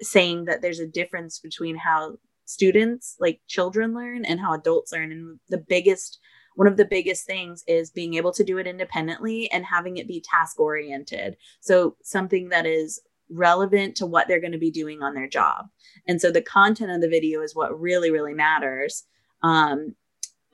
[0.00, 5.12] saying that there's a difference between how students like children learn and how adults learn.
[5.12, 6.18] And the biggest
[6.56, 10.08] one of the biggest things is being able to do it independently and having it
[10.08, 11.36] be task oriented.
[11.60, 13.00] So something that is
[13.30, 15.66] relevant to what they're going to be doing on their job.
[16.08, 19.04] And so the content of the video is what really really matters.
[19.42, 19.94] Um,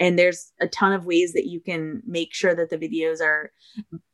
[0.01, 3.53] and there's a ton of ways that you can make sure that the videos are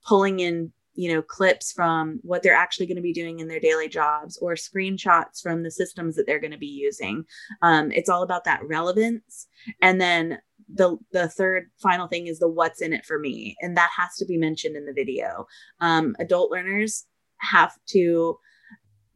[0.07, 3.61] pulling in you know clips from what they're actually going to be doing in their
[3.61, 7.25] daily jobs or screenshots from the systems that they're going to be using.
[7.63, 9.47] Um, it's all about that relevance.
[9.81, 10.39] And then
[10.73, 14.17] the the third final thing is the what's in it for me and that has
[14.17, 15.47] to be mentioned in the video.
[15.81, 17.07] Um, adult learners
[17.39, 18.39] have to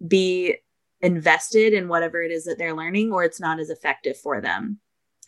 [0.06, 0.56] be
[1.00, 4.78] invested in whatever it is that they're learning or it's not as effective for them.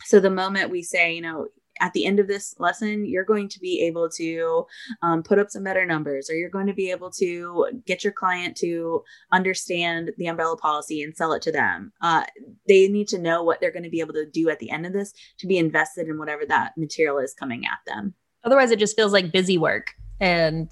[0.04, 1.48] So the moment we say you know
[1.80, 4.66] at the end of this lesson, you're going to be able to
[5.02, 8.12] um, put up some better numbers, or you're going to be able to get your
[8.12, 9.02] client to
[9.32, 11.92] understand the umbrella policy and sell it to them.
[12.00, 12.24] Uh,
[12.68, 14.86] they need to know what they're going to be able to do at the end
[14.86, 18.14] of this to be invested in whatever that material is coming at them.
[18.44, 20.68] Otherwise, it just feels like busy work and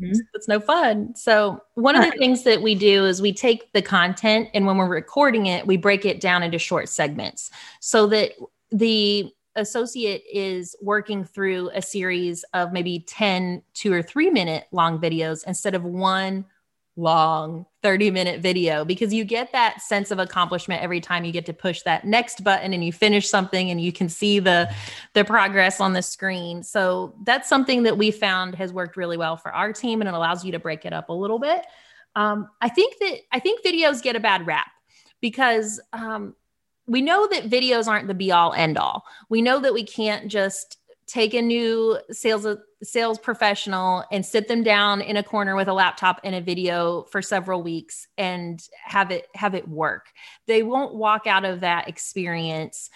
[0.00, 0.12] mm-hmm.
[0.34, 1.14] it's no fun.
[1.14, 4.76] So, one of the things that we do is we take the content and when
[4.76, 7.50] we're recording it, we break it down into short segments
[7.80, 8.32] so that
[8.70, 14.98] the associate is working through a series of maybe 10 two or three minute long
[14.98, 16.44] videos instead of one
[16.96, 21.46] long 30 minute video because you get that sense of accomplishment every time you get
[21.46, 24.70] to push that next button and you finish something and you can see the
[25.14, 26.62] the progress on the screen.
[26.62, 30.14] So that's something that we found has worked really well for our team and it
[30.14, 31.64] allows you to break it up a little bit.
[32.14, 34.70] Um, i think that i think videos get a bad rap
[35.22, 36.34] because um,
[36.86, 39.04] we know that videos aren't the be all end all.
[39.28, 42.46] We know that we can't just take a new sales
[42.82, 47.02] sales professional and sit them down in a corner with a laptop and a video
[47.10, 50.06] for several weeks and have it have it work.
[50.46, 52.90] They won't walk out of that experience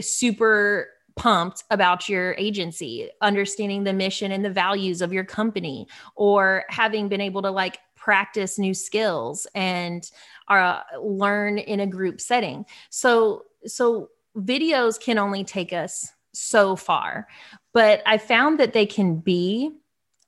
[0.00, 5.86] super pumped about your agency, understanding the mission and the values of your company,
[6.16, 10.10] or having been able to like practice new skills and
[10.48, 12.66] uh, learn in a group setting.
[12.90, 17.28] So, so videos can only take us so far,
[17.72, 19.70] but I found that they can be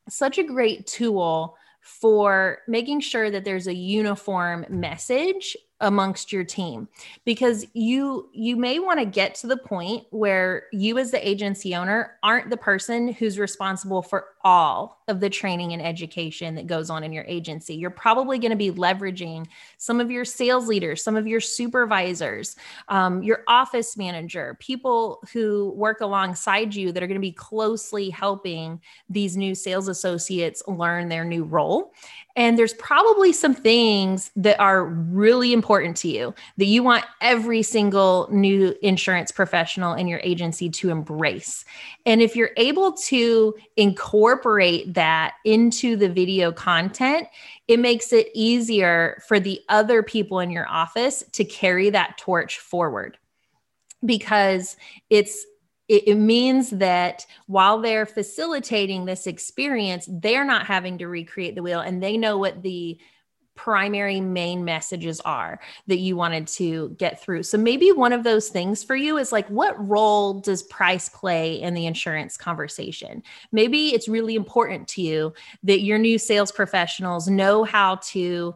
[0.09, 6.89] such a great tool for making sure that there's a uniform message amongst your team.
[7.25, 11.75] Because you you may want to get to the point where you as the agency
[11.75, 16.91] owner aren't the person who's responsible for all of the training and education that goes
[16.91, 17.75] on in your agency.
[17.75, 19.47] You're probably going to be leveraging
[19.79, 22.57] some of your sales leaders some of your supervisors
[22.89, 28.11] um, your office manager people who work alongside you that are going to be closely
[28.11, 31.93] helping these new sales associates learn their new role
[32.37, 37.63] and there's probably some things that are really important to you that you want every
[37.63, 41.65] single new insurance professional in your agency to embrace.
[42.07, 47.29] And if you're able to incorporate that into the video content,
[47.69, 52.59] it makes it easier for the other people in your office to carry that torch
[52.59, 53.17] forward
[54.05, 54.77] because
[55.09, 55.47] it's
[55.95, 61.63] it, it, means that while they're facilitating this experience, they're not having to recreate the
[61.63, 62.99] wheel and they know what the
[63.55, 67.45] primary main messages are that you wanted to get through.
[67.45, 71.61] So maybe one of those things for you is like, what role does price play
[71.63, 73.23] in the insurance conversation?
[73.53, 75.33] Maybe it's really important to you
[75.63, 78.55] that your new sales professionals know how to.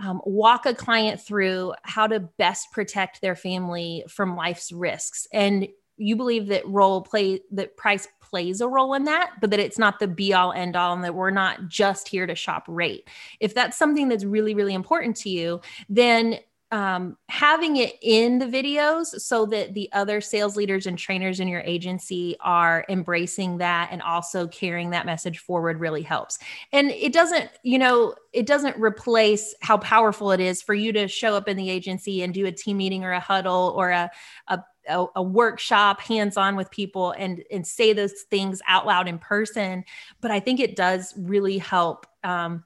[0.00, 5.26] Um, walk a client through how to best protect their family from life's risks.
[5.32, 5.66] And
[5.98, 9.78] you believe that role play that price plays a role in that but that it's
[9.78, 13.08] not the be all end all and that we're not just here to shop rate
[13.40, 16.38] if that's something that's really really important to you then
[16.70, 21.48] um, having it in the videos so that the other sales leaders and trainers in
[21.48, 26.38] your agency are embracing that and also carrying that message forward really helps.
[26.72, 31.08] And it doesn't, you know, it doesn't replace how powerful it is for you to
[31.08, 34.10] show up in the agency and do a team meeting or a huddle or a,
[34.48, 39.08] a a, a workshop hands on with people and and say those things out loud
[39.08, 39.84] in person.
[40.20, 42.64] But i think it does really help um,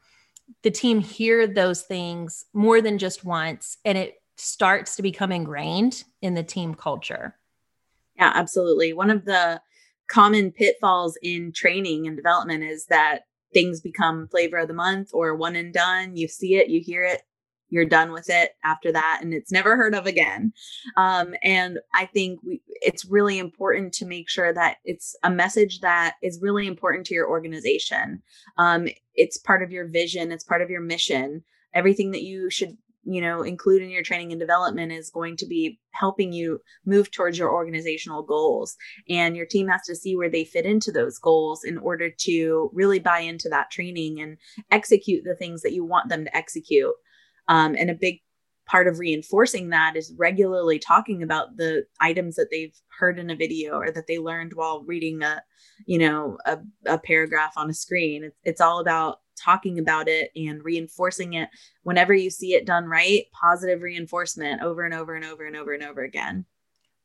[0.62, 6.04] the team hear those things more than just once and it starts to become ingrained
[6.20, 7.36] in the team culture.
[8.16, 8.92] Yeah absolutely.
[8.92, 9.60] One of the
[10.08, 15.34] common pitfalls in training and development is that things become flavor of the month or
[15.34, 16.16] one and done.
[16.16, 17.22] You see it, you hear it,
[17.72, 20.52] you're done with it after that and it's never heard of again.
[20.96, 25.80] Um, and i think we, it's really important to make sure that it's a message
[25.80, 28.22] that is really important to your organization.
[28.58, 31.42] Um, it's part of your vision it's part of your mission.
[31.74, 35.46] Everything that you should you know include in your training and development is going to
[35.46, 38.76] be helping you move towards your organizational goals.
[39.08, 42.70] And your team has to see where they fit into those goals in order to
[42.74, 44.36] really buy into that training and
[44.70, 46.92] execute the things that you want them to execute
[47.48, 48.20] um, and a big
[48.66, 53.36] part of reinforcing that is regularly talking about the items that they've heard in a
[53.36, 55.42] video or that they learned while reading a
[55.86, 58.24] you know a, a paragraph on a screen.
[58.24, 61.48] It's, it's all about talking about it and reinforcing it.
[61.82, 65.72] Whenever you see it done right positive reinforcement over and over and over and over
[65.72, 66.44] and over again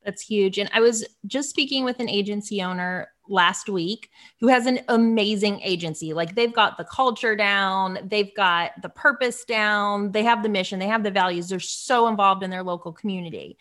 [0.07, 0.57] that's huge.
[0.57, 5.59] And I was just speaking with an agency owner last week who has an amazing
[5.59, 6.13] agency.
[6.13, 10.79] Like they've got the culture down, they've got the purpose down, they have the mission,
[10.79, 11.49] they have the values.
[11.49, 13.57] They're so involved in their local community.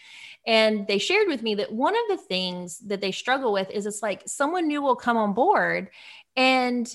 [0.46, 3.84] And they shared with me that one of the things that they struggle with is
[3.84, 5.90] it's like someone new will come on board
[6.36, 6.94] and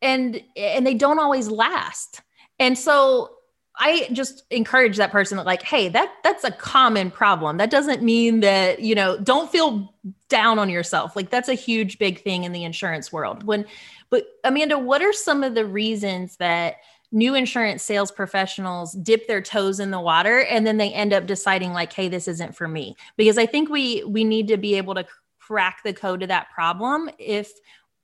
[0.00, 2.22] and and they don't always last.
[2.60, 3.37] And so
[3.78, 7.58] I just encourage that person that like, hey, that that's a common problem.
[7.58, 9.94] That doesn't mean that, you know, don't feel
[10.28, 11.14] down on yourself.
[11.14, 13.44] Like that's a huge big thing in the insurance world.
[13.44, 13.64] When
[14.10, 16.76] but Amanda, what are some of the reasons that
[17.12, 21.26] new insurance sales professionals dip their toes in the water and then they end up
[21.26, 22.96] deciding like, hey, this isn't for me?
[23.16, 25.06] Because I think we we need to be able to
[25.38, 27.50] crack the code to that problem if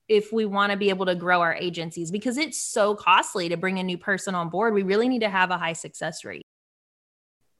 [0.08, 3.56] if we want to be able to grow our agencies because it's so costly to
[3.56, 4.74] bring a new person on board.
[4.74, 6.42] We really need to have a high success rate.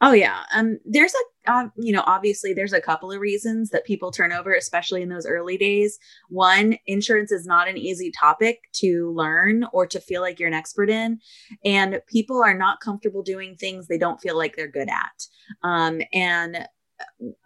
[0.00, 0.42] Oh yeah.
[0.54, 4.32] Um there's a uh, you know obviously there's a couple of reasons that people turn
[4.32, 5.98] over especially in those early days.
[6.28, 10.54] One insurance is not an easy topic to learn or to feel like you're an
[10.54, 11.20] expert in
[11.64, 15.26] and people are not comfortable doing things they don't feel like they're good at.
[15.62, 16.66] Um, and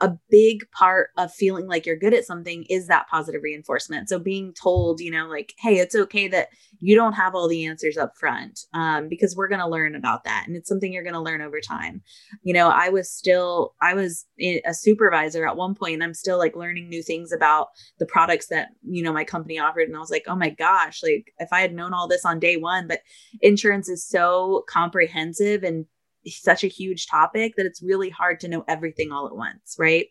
[0.00, 4.08] a big part of feeling like you're good at something is that positive reinforcement.
[4.08, 6.48] So being told, you know, like, hey, it's okay that
[6.80, 10.24] you don't have all the answers up front um, because we're going to learn about
[10.24, 10.44] that.
[10.46, 12.02] And it's something you're going to learn over time.
[12.42, 16.38] You know, I was still, I was a supervisor at one point and I'm still
[16.38, 19.88] like learning new things about the products that, you know, my company offered.
[19.88, 22.38] And I was like, oh my gosh, like if I had known all this on
[22.38, 23.00] day one, but
[23.40, 25.86] insurance is so comprehensive and
[26.30, 30.06] such a huge topic that it's really hard to know everything all at once, right?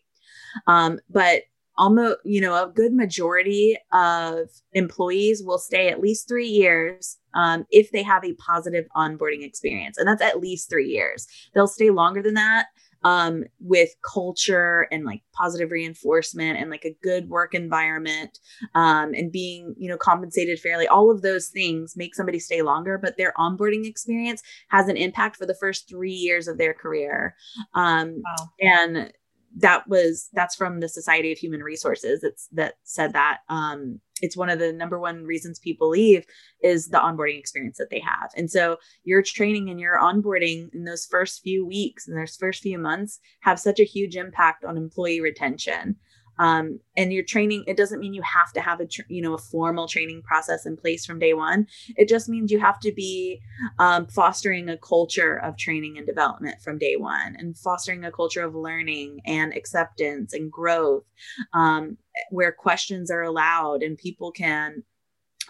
[0.66, 1.42] Um, but
[1.76, 7.64] almost, you know, a good majority of employees will stay at least three years um,
[7.70, 9.96] if they have a positive onboarding experience.
[9.96, 11.26] And that's at least three years.
[11.54, 12.66] They'll stay longer than that
[13.04, 18.38] um, with culture and like positive reinforcement and like a good work environment
[18.74, 22.98] um, and being you know compensated fairly all of those things make somebody stay longer
[22.98, 27.34] but their onboarding experience has an impact for the first three years of their career
[27.74, 28.48] um, wow.
[28.60, 29.12] and
[29.56, 32.22] that was that's from the society of human resources.
[32.22, 36.24] It's that said that um it's one of the number one reasons people leave
[36.62, 38.30] is the onboarding experience that they have.
[38.36, 42.62] And so your training and your onboarding in those first few weeks and those first
[42.62, 45.96] few months have such a huge impact on employee retention
[46.38, 49.34] um, and your training it doesn't mean you have to have a tr- you know
[49.34, 51.66] a formal training process in place from day one.
[51.96, 53.40] It just means you have to be
[53.78, 58.44] um, fostering a culture of training and development from day one and fostering a culture
[58.44, 61.04] of learning and acceptance and growth
[61.52, 61.96] um,
[62.30, 64.82] where questions are allowed and people can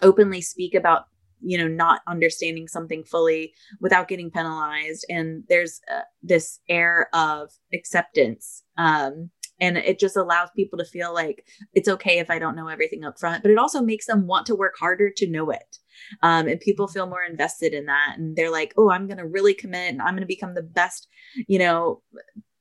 [0.01, 1.05] openly speak about
[1.41, 5.05] you know not understanding something fully without getting penalized.
[5.09, 9.29] And there's uh, this air of acceptance um,
[9.59, 13.03] and it just allows people to feel like it's okay if i don't know everything
[13.03, 15.77] up front but it also makes them want to work harder to know it.
[16.23, 19.27] Um, and people feel more invested in that and they're like oh i'm going to
[19.27, 21.07] really commit and i'm going to become the best
[21.47, 22.01] you know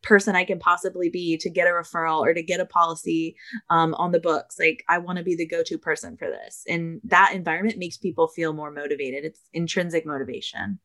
[0.03, 3.37] person i can possibly be to get a referral or to get a policy
[3.71, 4.59] um, on the books.
[4.59, 6.65] Like i want to be the go-to person for this.
[6.69, 9.25] And that environment makes people feel more motivated.
[9.25, 10.79] It's intrinsic motivation.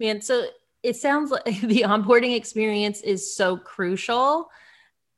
[0.00, 0.46] Man so
[0.82, 4.48] it sounds like the onboarding experience is so crucial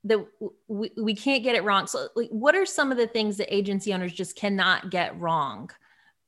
[0.04, 0.24] that
[0.68, 1.86] we, we can't get it wrong.
[1.86, 5.70] So, like, what are some of the things that agency owners just cannot get wrong?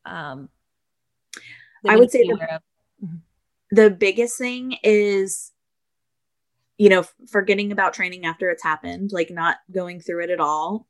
[0.04, 0.48] Um,
[1.88, 3.16] I would say the, mm-hmm.
[3.70, 5.52] the biggest thing is,
[6.78, 10.86] you know, forgetting about training after it's happened, like not going through it at all.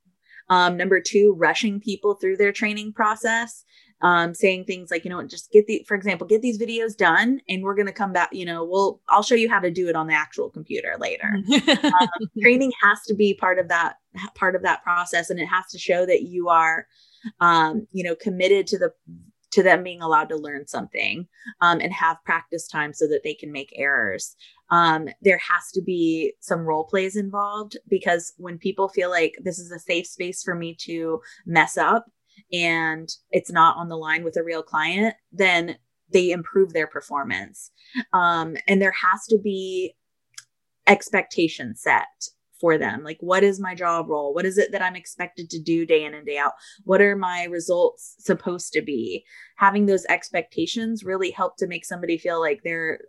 [0.49, 3.65] Um, number two, rushing people through their training process
[4.03, 7.41] um, saying things like, you know, just get the, for example, get these videos done
[7.49, 9.89] and we're going to come back, you know, we'll, I'll show you how to do
[9.89, 11.37] it on the actual computer later.
[11.55, 12.09] um,
[12.43, 13.97] training has to be part of that,
[14.35, 15.31] part of that process.
[15.31, 16.89] And it has to show that you are,
[17.41, 18.93] um, you know, committed to the,
[19.53, 21.29] to them being allowed to learn something
[21.61, 24.35] um, and have practice time so that they can make errors.
[24.71, 29.59] Um, there has to be some role plays involved because when people feel like this
[29.59, 32.07] is a safe space for me to mess up
[32.53, 35.77] and it's not on the line with a real client, then
[36.13, 37.71] they improve their performance.
[38.13, 39.95] Um, and there has to be
[40.87, 42.07] expectation set
[42.63, 43.03] for them.
[43.03, 44.33] Like what is my job role?
[44.33, 46.53] What is it that i'm expected to do day in and day out?
[46.85, 49.25] What are my results supposed to be?
[49.57, 53.01] Having those expectations really help to make somebody feel like they're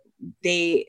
[0.42, 0.88] they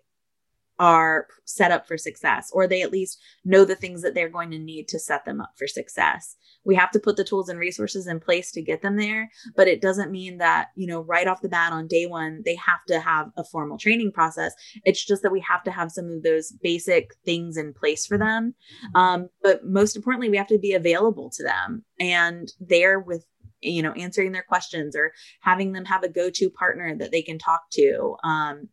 [0.79, 4.51] are set up for success or they at least know the things that they're going
[4.51, 6.35] to need to set them up for success.
[6.65, 9.67] We have to put the tools and resources in place to get them there but
[9.67, 12.83] it doesn't mean that you know right off the bat on day one they have
[12.87, 14.53] to have a formal training process.
[14.83, 18.17] It's just that we have to have some of those basic things in place for
[18.17, 18.55] them.
[18.93, 23.25] Um, but most importantly we have to be available to them and there with
[23.61, 25.11] you know answering their questions or
[25.41, 28.15] having them have a go-to partner that they can talk to.
[28.23, 28.69] Um,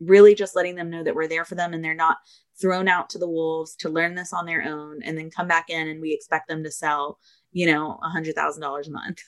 [0.00, 2.18] really just letting them know that we're there for them and they're not
[2.60, 5.70] thrown out to the wolves to learn this on their own and then come back
[5.70, 7.18] in and we expect them to sell,
[7.52, 9.22] you know, a hundred thousand dollars a month.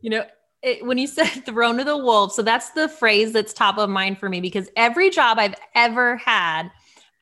[0.00, 0.24] You know,
[0.62, 3.88] it, when you said thrown to the wolves, so that's the phrase that's top of
[3.88, 6.70] mind for me because every job I've ever had,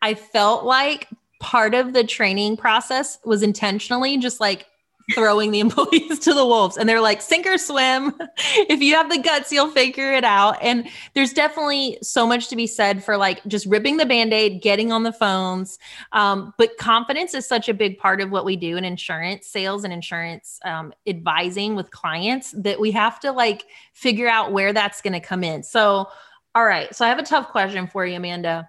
[0.03, 1.09] I felt like
[1.41, 4.67] part of the training process was intentionally just like
[5.15, 6.77] throwing the employees to the wolves.
[6.77, 8.15] And they're like sink or swim.
[8.69, 10.59] If you have the guts you'll figure it out.
[10.63, 14.93] And there's definitely so much to be said for like just ripping the band-aid getting
[14.93, 15.79] on the phones.
[16.13, 19.85] Um, but confidence is such a big part of what we do in insurance sales
[19.85, 25.01] and insurance um, advising with clients that we have to like figure out where that's
[25.01, 25.63] going to come in.
[25.63, 26.09] So
[26.55, 26.95] all right.
[26.95, 28.69] So i have a tough question for you amanda.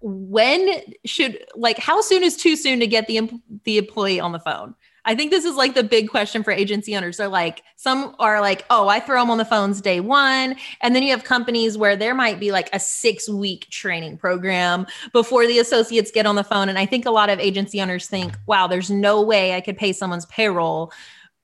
[0.00, 0.70] When
[1.04, 3.30] should like how soon is too soon to get the
[3.64, 4.74] the employee on the phone
[5.10, 7.16] I think this is like the big question for agency owners.
[7.16, 10.54] They're like, some are like, oh, I throw them on the phones day one.
[10.82, 14.86] And then you have companies where there might be like a six week training program
[15.12, 16.68] before the associates get on the phone.
[16.68, 19.76] And I think a lot of agency owners think, wow, there's no way I could
[19.76, 20.92] pay someone's payroll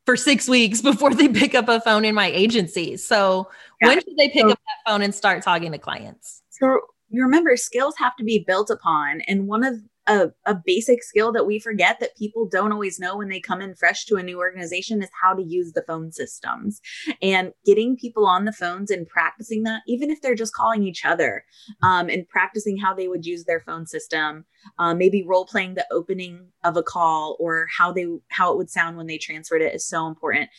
[0.04, 2.96] for six weeks before they pick up a phone in my agency.
[2.96, 3.50] So
[3.82, 3.88] yeah.
[3.88, 6.40] when should they pick so, up that phone and start talking to clients?
[6.50, 9.22] So you remember skills have to be built upon.
[9.22, 13.16] And one of a, a basic skill that we forget that people don't always know
[13.16, 16.12] when they come in fresh to a new organization is how to use the phone
[16.12, 16.80] systems.
[17.22, 21.04] And getting people on the phones and practicing that even if they're just calling each
[21.04, 21.44] other
[21.82, 24.44] um, and practicing how they would use their phone system
[24.78, 28.70] um, maybe role playing the opening of a call or how they how it would
[28.70, 30.50] sound when they transferred it is so important.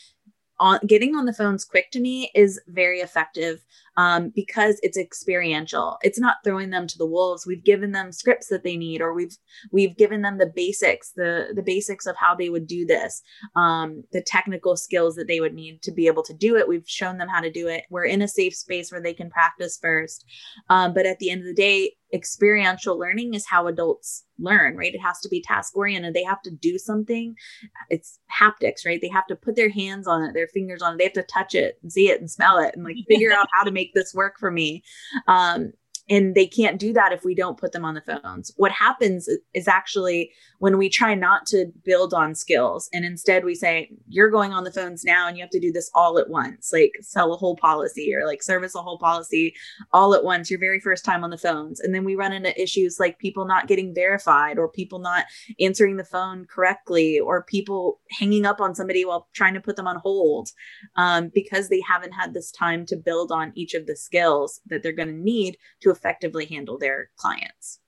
[0.59, 3.63] On getting on the phones quick to me is very effective
[3.97, 5.97] um, because it's experiential.
[6.03, 7.45] It's not throwing them to the wolves.
[7.45, 9.35] We've given them scripts that they need, or we've
[9.71, 13.21] we've given them the basics, the the basics of how they would do this,
[13.55, 16.67] um, the technical skills that they would need to be able to do it.
[16.67, 17.85] We've shown them how to do it.
[17.89, 20.25] We're in a safe space where they can practice first.
[20.69, 24.93] Um, but at the end of the day, experiential learning is how adults learn, right?
[24.93, 26.13] It has to be task oriented.
[26.13, 27.35] They have to do something.
[27.89, 28.99] It's haptics, right?
[29.01, 30.97] They have to put their hands on it, their fingers on it.
[30.97, 33.47] They have to touch it and see it and smell it and like figure out
[33.53, 34.83] how to make this work for me.
[35.27, 35.73] Um,
[36.09, 38.51] and they can't do that if we don't put them on the phones.
[38.57, 43.55] What happens is actually when we try not to build on skills and instead we
[43.55, 46.29] say, you're going on the phones now and you have to do this all at
[46.29, 49.53] once, like sell a whole policy or like service a whole policy
[49.91, 51.79] all at once, your very first time on the phones.
[51.79, 55.25] And then we run into issues like people not getting verified or people not
[55.59, 59.87] answering the phone correctly or people hanging up on somebody while trying to put them
[59.87, 60.49] on hold
[60.95, 64.81] um, because they haven't had this time to build on each of the skills that
[64.81, 67.79] they're going to need to effectively handle their clients.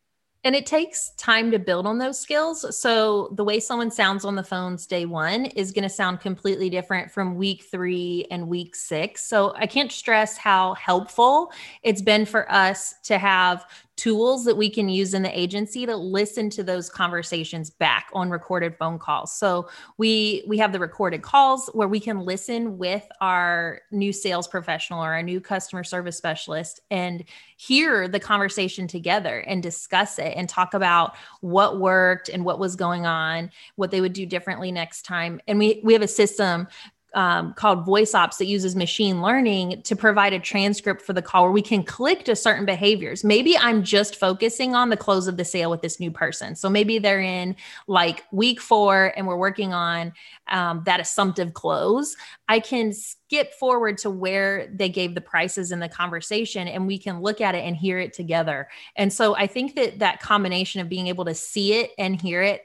[0.45, 2.78] And it takes time to build on those skills.
[2.80, 6.70] So the way someone sounds on the phones day one is going to sound completely
[6.70, 9.26] different from week three and week six.
[9.26, 11.51] So I can't stress how helpful
[11.84, 13.66] it's been for us to have
[13.99, 18.29] tools that we can use in the agency to listen to those conversations back on
[18.29, 19.33] recorded phone calls.
[19.33, 24.47] So we we have the recorded calls where we can listen with our new sales
[24.47, 27.25] professional or our new customer service specialist and
[27.57, 32.77] hear the conversation together and discuss it and talk about what worked and what was
[32.77, 35.41] going on, what they would do differently next time.
[35.45, 36.69] And we we have a system
[37.14, 41.51] um, called VoiceOps that uses machine learning to provide a transcript for the call where
[41.51, 43.24] we can click to certain behaviors.
[43.24, 46.55] Maybe I'm just focusing on the close of the sale with this new person.
[46.55, 47.55] So maybe they're in
[47.88, 50.14] like week four and we're working on
[50.47, 52.16] um, that assumptive close.
[52.47, 56.97] I can skip forward to where they gave the prices in the conversation and we
[56.97, 58.68] can look at it and hear it together.
[58.95, 62.41] And so I think that that combination of being able to see it and hear
[62.43, 62.64] it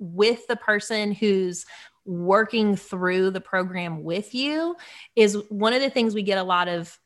[0.00, 1.66] with the person who's
[2.04, 4.76] working through the program with you
[5.16, 6.98] is one of the things we get a lot of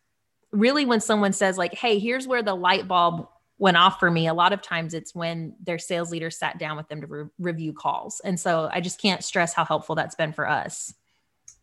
[0.53, 3.27] really when someone says like hey here's where the light bulb
[3.59, 6.77] went off for me a lot of times it's when their sales leader sat down
[6.77, 8.21] with them to re- review calls.
[8.25, 10.93] And so i just can't stress how helpful that's been for us.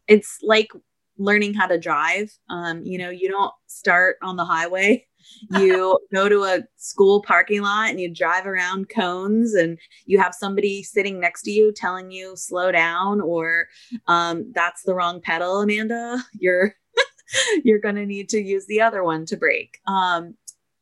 [0.08, 0.70] It's like
[1.18, 2.32] learning how to drive.
[2.50, 5.08] Um, you know you don't start on the highway
[5.52, 10.34] you go to a school parking lot and you drive around cones and you have
[10.34, 13.68] somebody sitting next to you telling you slow down or
[14.08, 16.18] um, that's the wrong pedal amanda.
[16.34, 16.76] You're
[17.64, 19.80] you're going to need to use the other one to brake.
[19.88, 20.36] Um,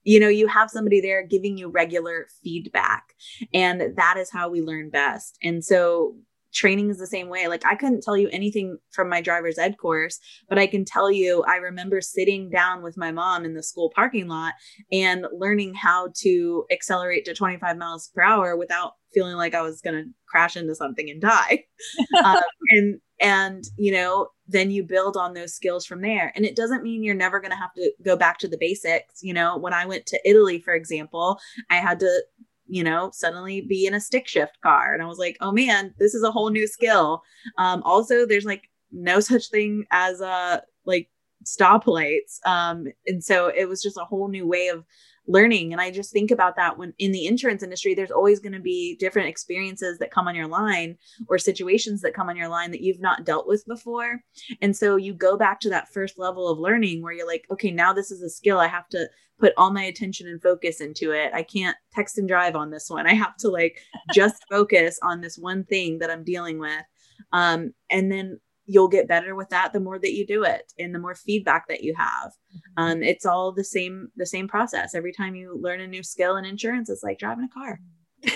[0.03, 3.13] you know you have somebody there giving you regular feedback
[3.53, 5.37] and that is how we learn best.
[5.43, 6.15] And so
[6.53, 7.47] training is the same way.
[7.47, 11.11] Like i couldn't tell you anything from my driver's ed course but i can tell
[11.11, 14.53] you i remember sitting down with my mom in the school parking lot
[14.91, 19.81] and learning how to accelerate to 25 miles per hour without feeling like i was
[19.81, 21.63] going to crash into something and die.
[22.23, 22.41] Um,
[22.71, 26.33] and and you know then you build on those skills from there.
[26.35, 29.21] And it doesn't mean you're never going to have to go back to the basics.
[29.21, 31.39] You know when i went to italy for example
[31.69, 32.23] i had to
[32.69, 34.93] you know suddenly be in a stick shift car.
[34.93, 37.23] And i was like oh man this is a whole new skill.
[37.57, 41.09] Um also there's like no such thing as uh like
[41.43, 42.45] stoplights.
[42.45, 44.85] Um and so it was just a whole new way of
[45.29, 45.71] learning.
[45.71, 48.59] And I just think about that when in the insurance industry, there's always going to
[48.59, 52.71] be different experiences that come on your line or situations that come on your line
[52.71, 54.19] that you've not dealt with before.
[54.61, 57.69] And so you go back to that first level of learning where you're like, okay,
[57.69, 58.59] now this is a skill.
[58.59, 59.07] I have to
[59.39, 61.31] put all my attention and focus into it.
[61.33, 63.05] I can't text and drive on this one.
[63.07, 63.79] I have to like
[64.13, 66.83] just focus on this one thing that I'm dealing with.
[67.31, 70.93] Um, and then you'll get better with that the more that you do it and
[70.93, 72.31] the more feedback that you have.
[72.55, 72.83] Mm-hmm.
[72.83, 74.93] um, it's all the same the same process.
[74.93, 77.79] Every time you learn a new skill in insurance it's like driving a car.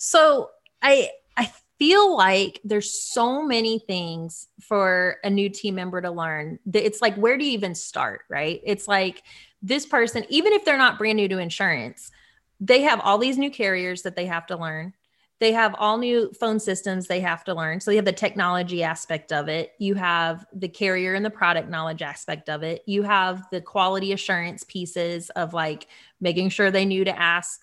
[0.00, 0.50] So
[0.80, 6.58] i i feel like there's so many things for a new team member to learn
[6.72, 8.60] it's like where do you even start right?
[8.64, 9.22] It's like
[9.60, 12.12] this person even if they're not brand new to insurance
[12.60, 14.92] they have all these new carriers that they have to learn
[15.40, 17.80] they have all new phone systems they have to learn.
[17.80, 19.72] So you have the technology aspect of it.
[19.78, 22.82] You have the carrier and the product knowledge aspect of it.
[22.86, 25.86] You have the quality assurance pieces of like
[26.20, 27.62] making sure they knew to ask,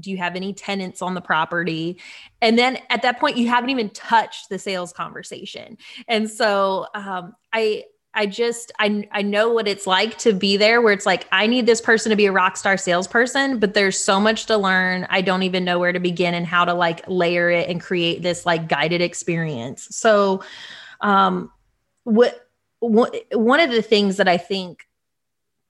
[0.00, 2.00] do you have any tenants on the property?
[2.40, 5.76] And then at that point, you haven't even touched the sales conversation.
[6.08, 7.84] And so um, I,
[8.14, 11.46] I just I I know what it's like to be there where it's like I
[11.46, 15.06] need this person to be a rock star salesperson, but there's so much to learn.
[15.08, 18.22] I don't even know where to begin and how to like layer it and create
[18.22, 19.88] this like guided experience.
[19.90, 20.42] So
[21.00, 21.50] um
[22.04, 22.48] what,
[22.80, 24.86] what one of the things that I think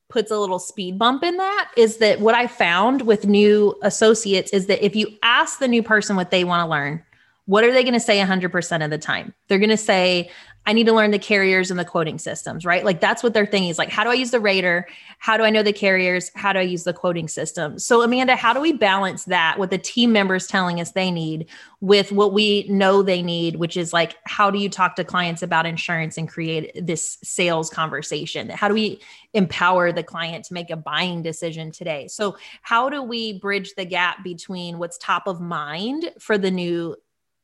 [0.09, 4.53] puts a little speed bump in that is that what I found with new associates
[4.53, 7.03] is that if you ask the new person what they want to learn,
[7.47, 9.34] what are they going to say 100% of the time?
[9.49, 10.30] They're going to say,
[10.64, 12.84] I need to learn the carriers and the quoting systems, right?
[12.84, 13.78] Like that's what their thing is.
[13.78, 14.86] Like, how do I use the rater?
[15.18, 16.30] How do I know the carriers?
[16.34, 17.78] How do I use the quoting system?
[17.78, 21.48] So, Amanda, how do we balance that with the team members telling us they need
[21.80, 25.42] with what we know they need, which is like, how do you talk to clients
[25.42, 28.48] about insurance and create this sales conversation?
[28.48, 29.00] How do we
[29.34, 32.06] empower the client to make a buying decision today?
[32.06, 36.96] So, how do we bridge the gap between what's top of mind for the new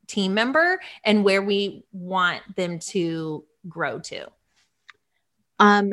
[0.08, 4.28] team member and where we want them to grow to?
[5.60, 5.90] Um,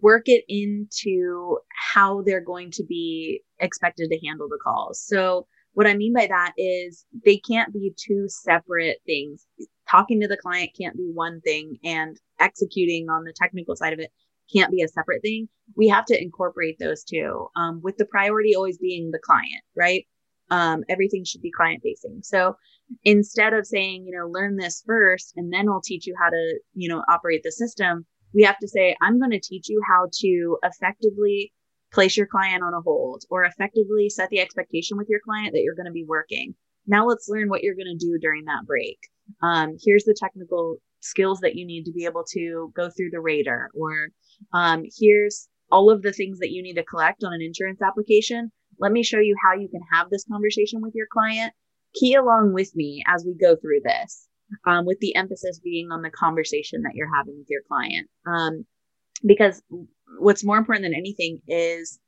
[0.00, 1.58] work it into
[1.92, 5.00] how they're going to be expected to handle the calls.
[5.04, 9.46] So, what I mean by that is they can't be two separate things.
[9.90, 13.98] Talking to the client can't be one thing, and executing on the technical side of
[13.98, 14.12] it
[14.52, 15.48] can't be a separate thing.
[15.76, 20.06] We have to incorporate those two, um, with the priority always being the client, right?
[20.52, 22.20] Um, everything should be client facing.
[22.22, 22.56] So
[23.04, 26.58] instead of saying, you know, learn this first and then we'll teach you how to,
[26.74, 30.08] you know, operate the system, we have to say, I'm going to teach you how
[30.20, 31.54] to effectively
[31.90, 35.62] place your client on a hold or effectively set the expectation with your client that
[35.62, 36.54] you're going to be working.
[36.86, 38.98] Now let's learn what you're going to do during that break.
[39.42, 43.20] Um, here's the technical skills that you need to be able to go through the
[43.20, 44.08] rater or
[44.52, 48.52] um, here's all of the things that you need to collect on an insurance application
[48.78, 51.52] let me show you how you can have this conversation with your client.
[51.94, 54.28] Key along with me as we go through this,
[54.66, 58.08] um, with the emphasis being on the conversation that you're having with your client.
[58.26, 58.64] Um,
[59.24, 59.62] because
[60.18, 61.98] what's more important than anything is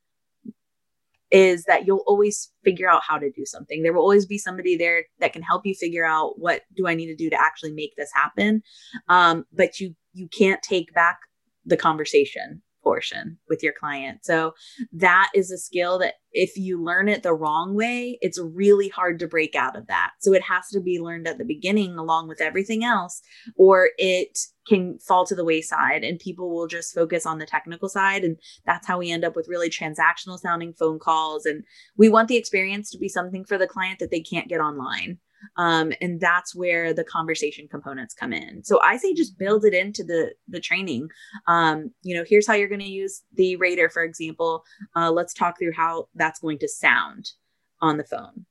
[1.31, 3.83] is that you'll always figure out how to do something.
[3.83, 6.95] There will always be somebody there that can help you figure out what do I
[6.95, 8.63] need to do to actually make this happen.
[9.09, 11.19] Um, but you you can't take back
[11.67, 14.25] the conversation portion with your client.
[14.25, 14.53] So
[14.93, 19.19] that is a skill that if you learn it the wrong way, it's really hard
[19.21, 20.11] to break out of that.
[20.21, 23.21] So it has to be learned at the beginning along with everything else,
[23.57, 27.89] or it can fall to the wayside and people will just focus on the technical
[27.89, 28.25] side.
[28.25, 31.47] And that's how we end up with really transactional sounding phone calls.
[31.47, 31.65] And
[31.97, 35.19] we want the experience to be something for the client that they can't get online.
[35.57, 38.65] Um, and that's where the conversation components come in.
[38.65, 41.09] So I say just build it into the the training.
[41.47, 44.65] Um, you know, here's how you're going to use the Rater, for example.
[44.95, 47.33] Uh, let's talk through how that's going to sound
[47.81, 48.47] on the phone.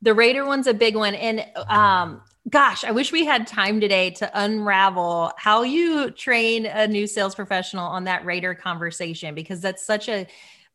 [0.00, 4.10] The Rater one's a big one, and um, gosh, I wish we had time today
[4.10, 9.84] to unravel how you train a new sales professional on that Rater conversation because that's
[9.84, 10.26] such a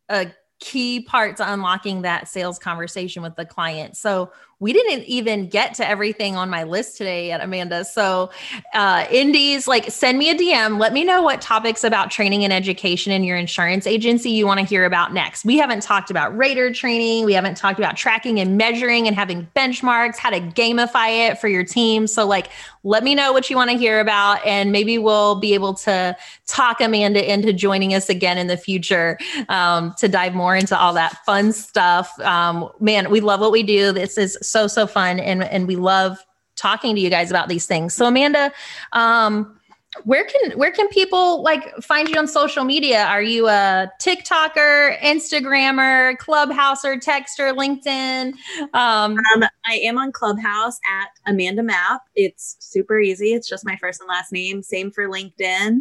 [0.10, 3.96] a key part to unlocking that sales conversation with the client.
[3.96, 7.86] So we didn't even get to everything on my list today yet, Amanda.
[7.86, 8.32] So,
[8.74, 10.80] uh, Indies, like send me a DM.
[10.80, 14.60] Let me know what topics about training and education in your insurance agency you want
[14.60, 15.46] to hear about next.
[15.46, 17.26] We haven't talked about rater training.
[17.26, 21.48] We haven't talked about tracking and measuring and having benchmarks, how to gamify it for
[21.48, 22.08] your team.
[22.08, 22.50] So, like,
[22.84, 26.16] let me know what you want to hear about, and maybe we'll be able to
[26.48, 30.94] talk Amanda into joining us again in the future um, to dive more into all
[30.94, 32.18] that fun stuff.
[32.22, 33.92] Um, man, we love what we do.
[33.92, 36.18] This is so so fun, and and we love
[36.56, 37.94] talking to you guys about these things.
[37.94, 38.52] So Amanda,
[38.94, 39.58] um,
[40.04, 43.06] where can where can people like find you on social media?
[43.06, 48.34] Are you a TikToker, Instagrammer, Clubhouser, Texter, LinkedIn?
[48.74, 52.02] Um, um, I am on Clubhouse at Amanda Mapp.
[52.16, 53.34] It's super easy.
[53.34, 54.62] It's just my first and last name.
[54.62, 55.80] Same for LinkedIn.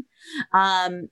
[0.53, 1.09] Um,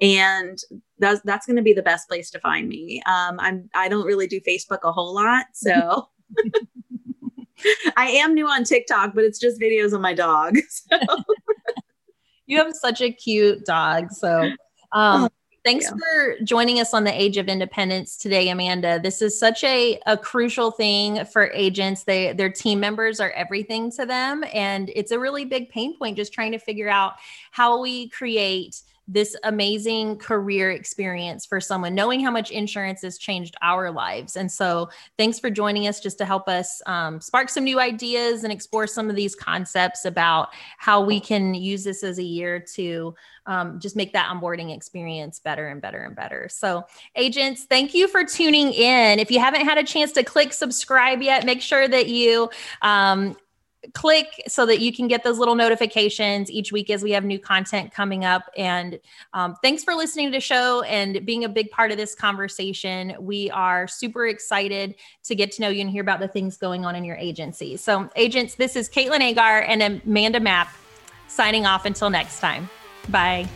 [0.00, 0.58] and
[0.98, 3.02] that's that's going to be the best place to find me.
[3.06, 6.08] Um, I'm I don't really do Facebook a whole lot, so
[7.96, 10.56] I am new on TikTok, but it's just videos of my dog.
[10.68, 10.98] So.
[12.46, 14.10] you have such a cute dog.
[14.12, 14.50] So,
[14.92, 15.28] um, oh,
[15.64, 19.00] thanks for joining us on the Age of Indiependence today, Amanda.
[19.02, 22.04] This is such a, a crucial thing for agents.
[22.04, 26.16] They their team members are everything to them, and it's a really big pain point
[26.16, 27.14] just trying to figure out
[27.50, 33.54] how we create this amazing career experience for someone, knowing how much insurance has changed
[33.60, 34.36] our lives.
[34.36, 34.88] And so,
[35.18, 38.86] thanks for joining us just to help us um, spark some new ideas and explore
[38.86, 40.48] some of these concepts about
[40.78, 43.14] how we can use this as a year to
[43.46, 46.48] um, just make that onboarding experience better and better and better.
[46.50, 46.84] So,
[47.14, 49.18] agents, thank you for tuning in.
[49.18, 52.48] If you haven't had a chance to click subscribe yet, make sure that you
[52.80, 53.36] um,
[53.92, 57.38] click so that you can get those little notifications each week as we have new
[57.38, 58.50] content coming up.
[58.56, 58.98] And
[59.32, 63.14] um, thanks for listening to the show and being a big part of this conversation.
[63.20, 66.84] We are super excited to get to know you and hear about the things going
[66.84, 67.76] on in your agency.
[67.76, 70.74] So, agents, this is Katlyn Eggar and Amanda Mapp
[71.28, 72.68] signing off until next time.
[73.08, 73.48] Bye.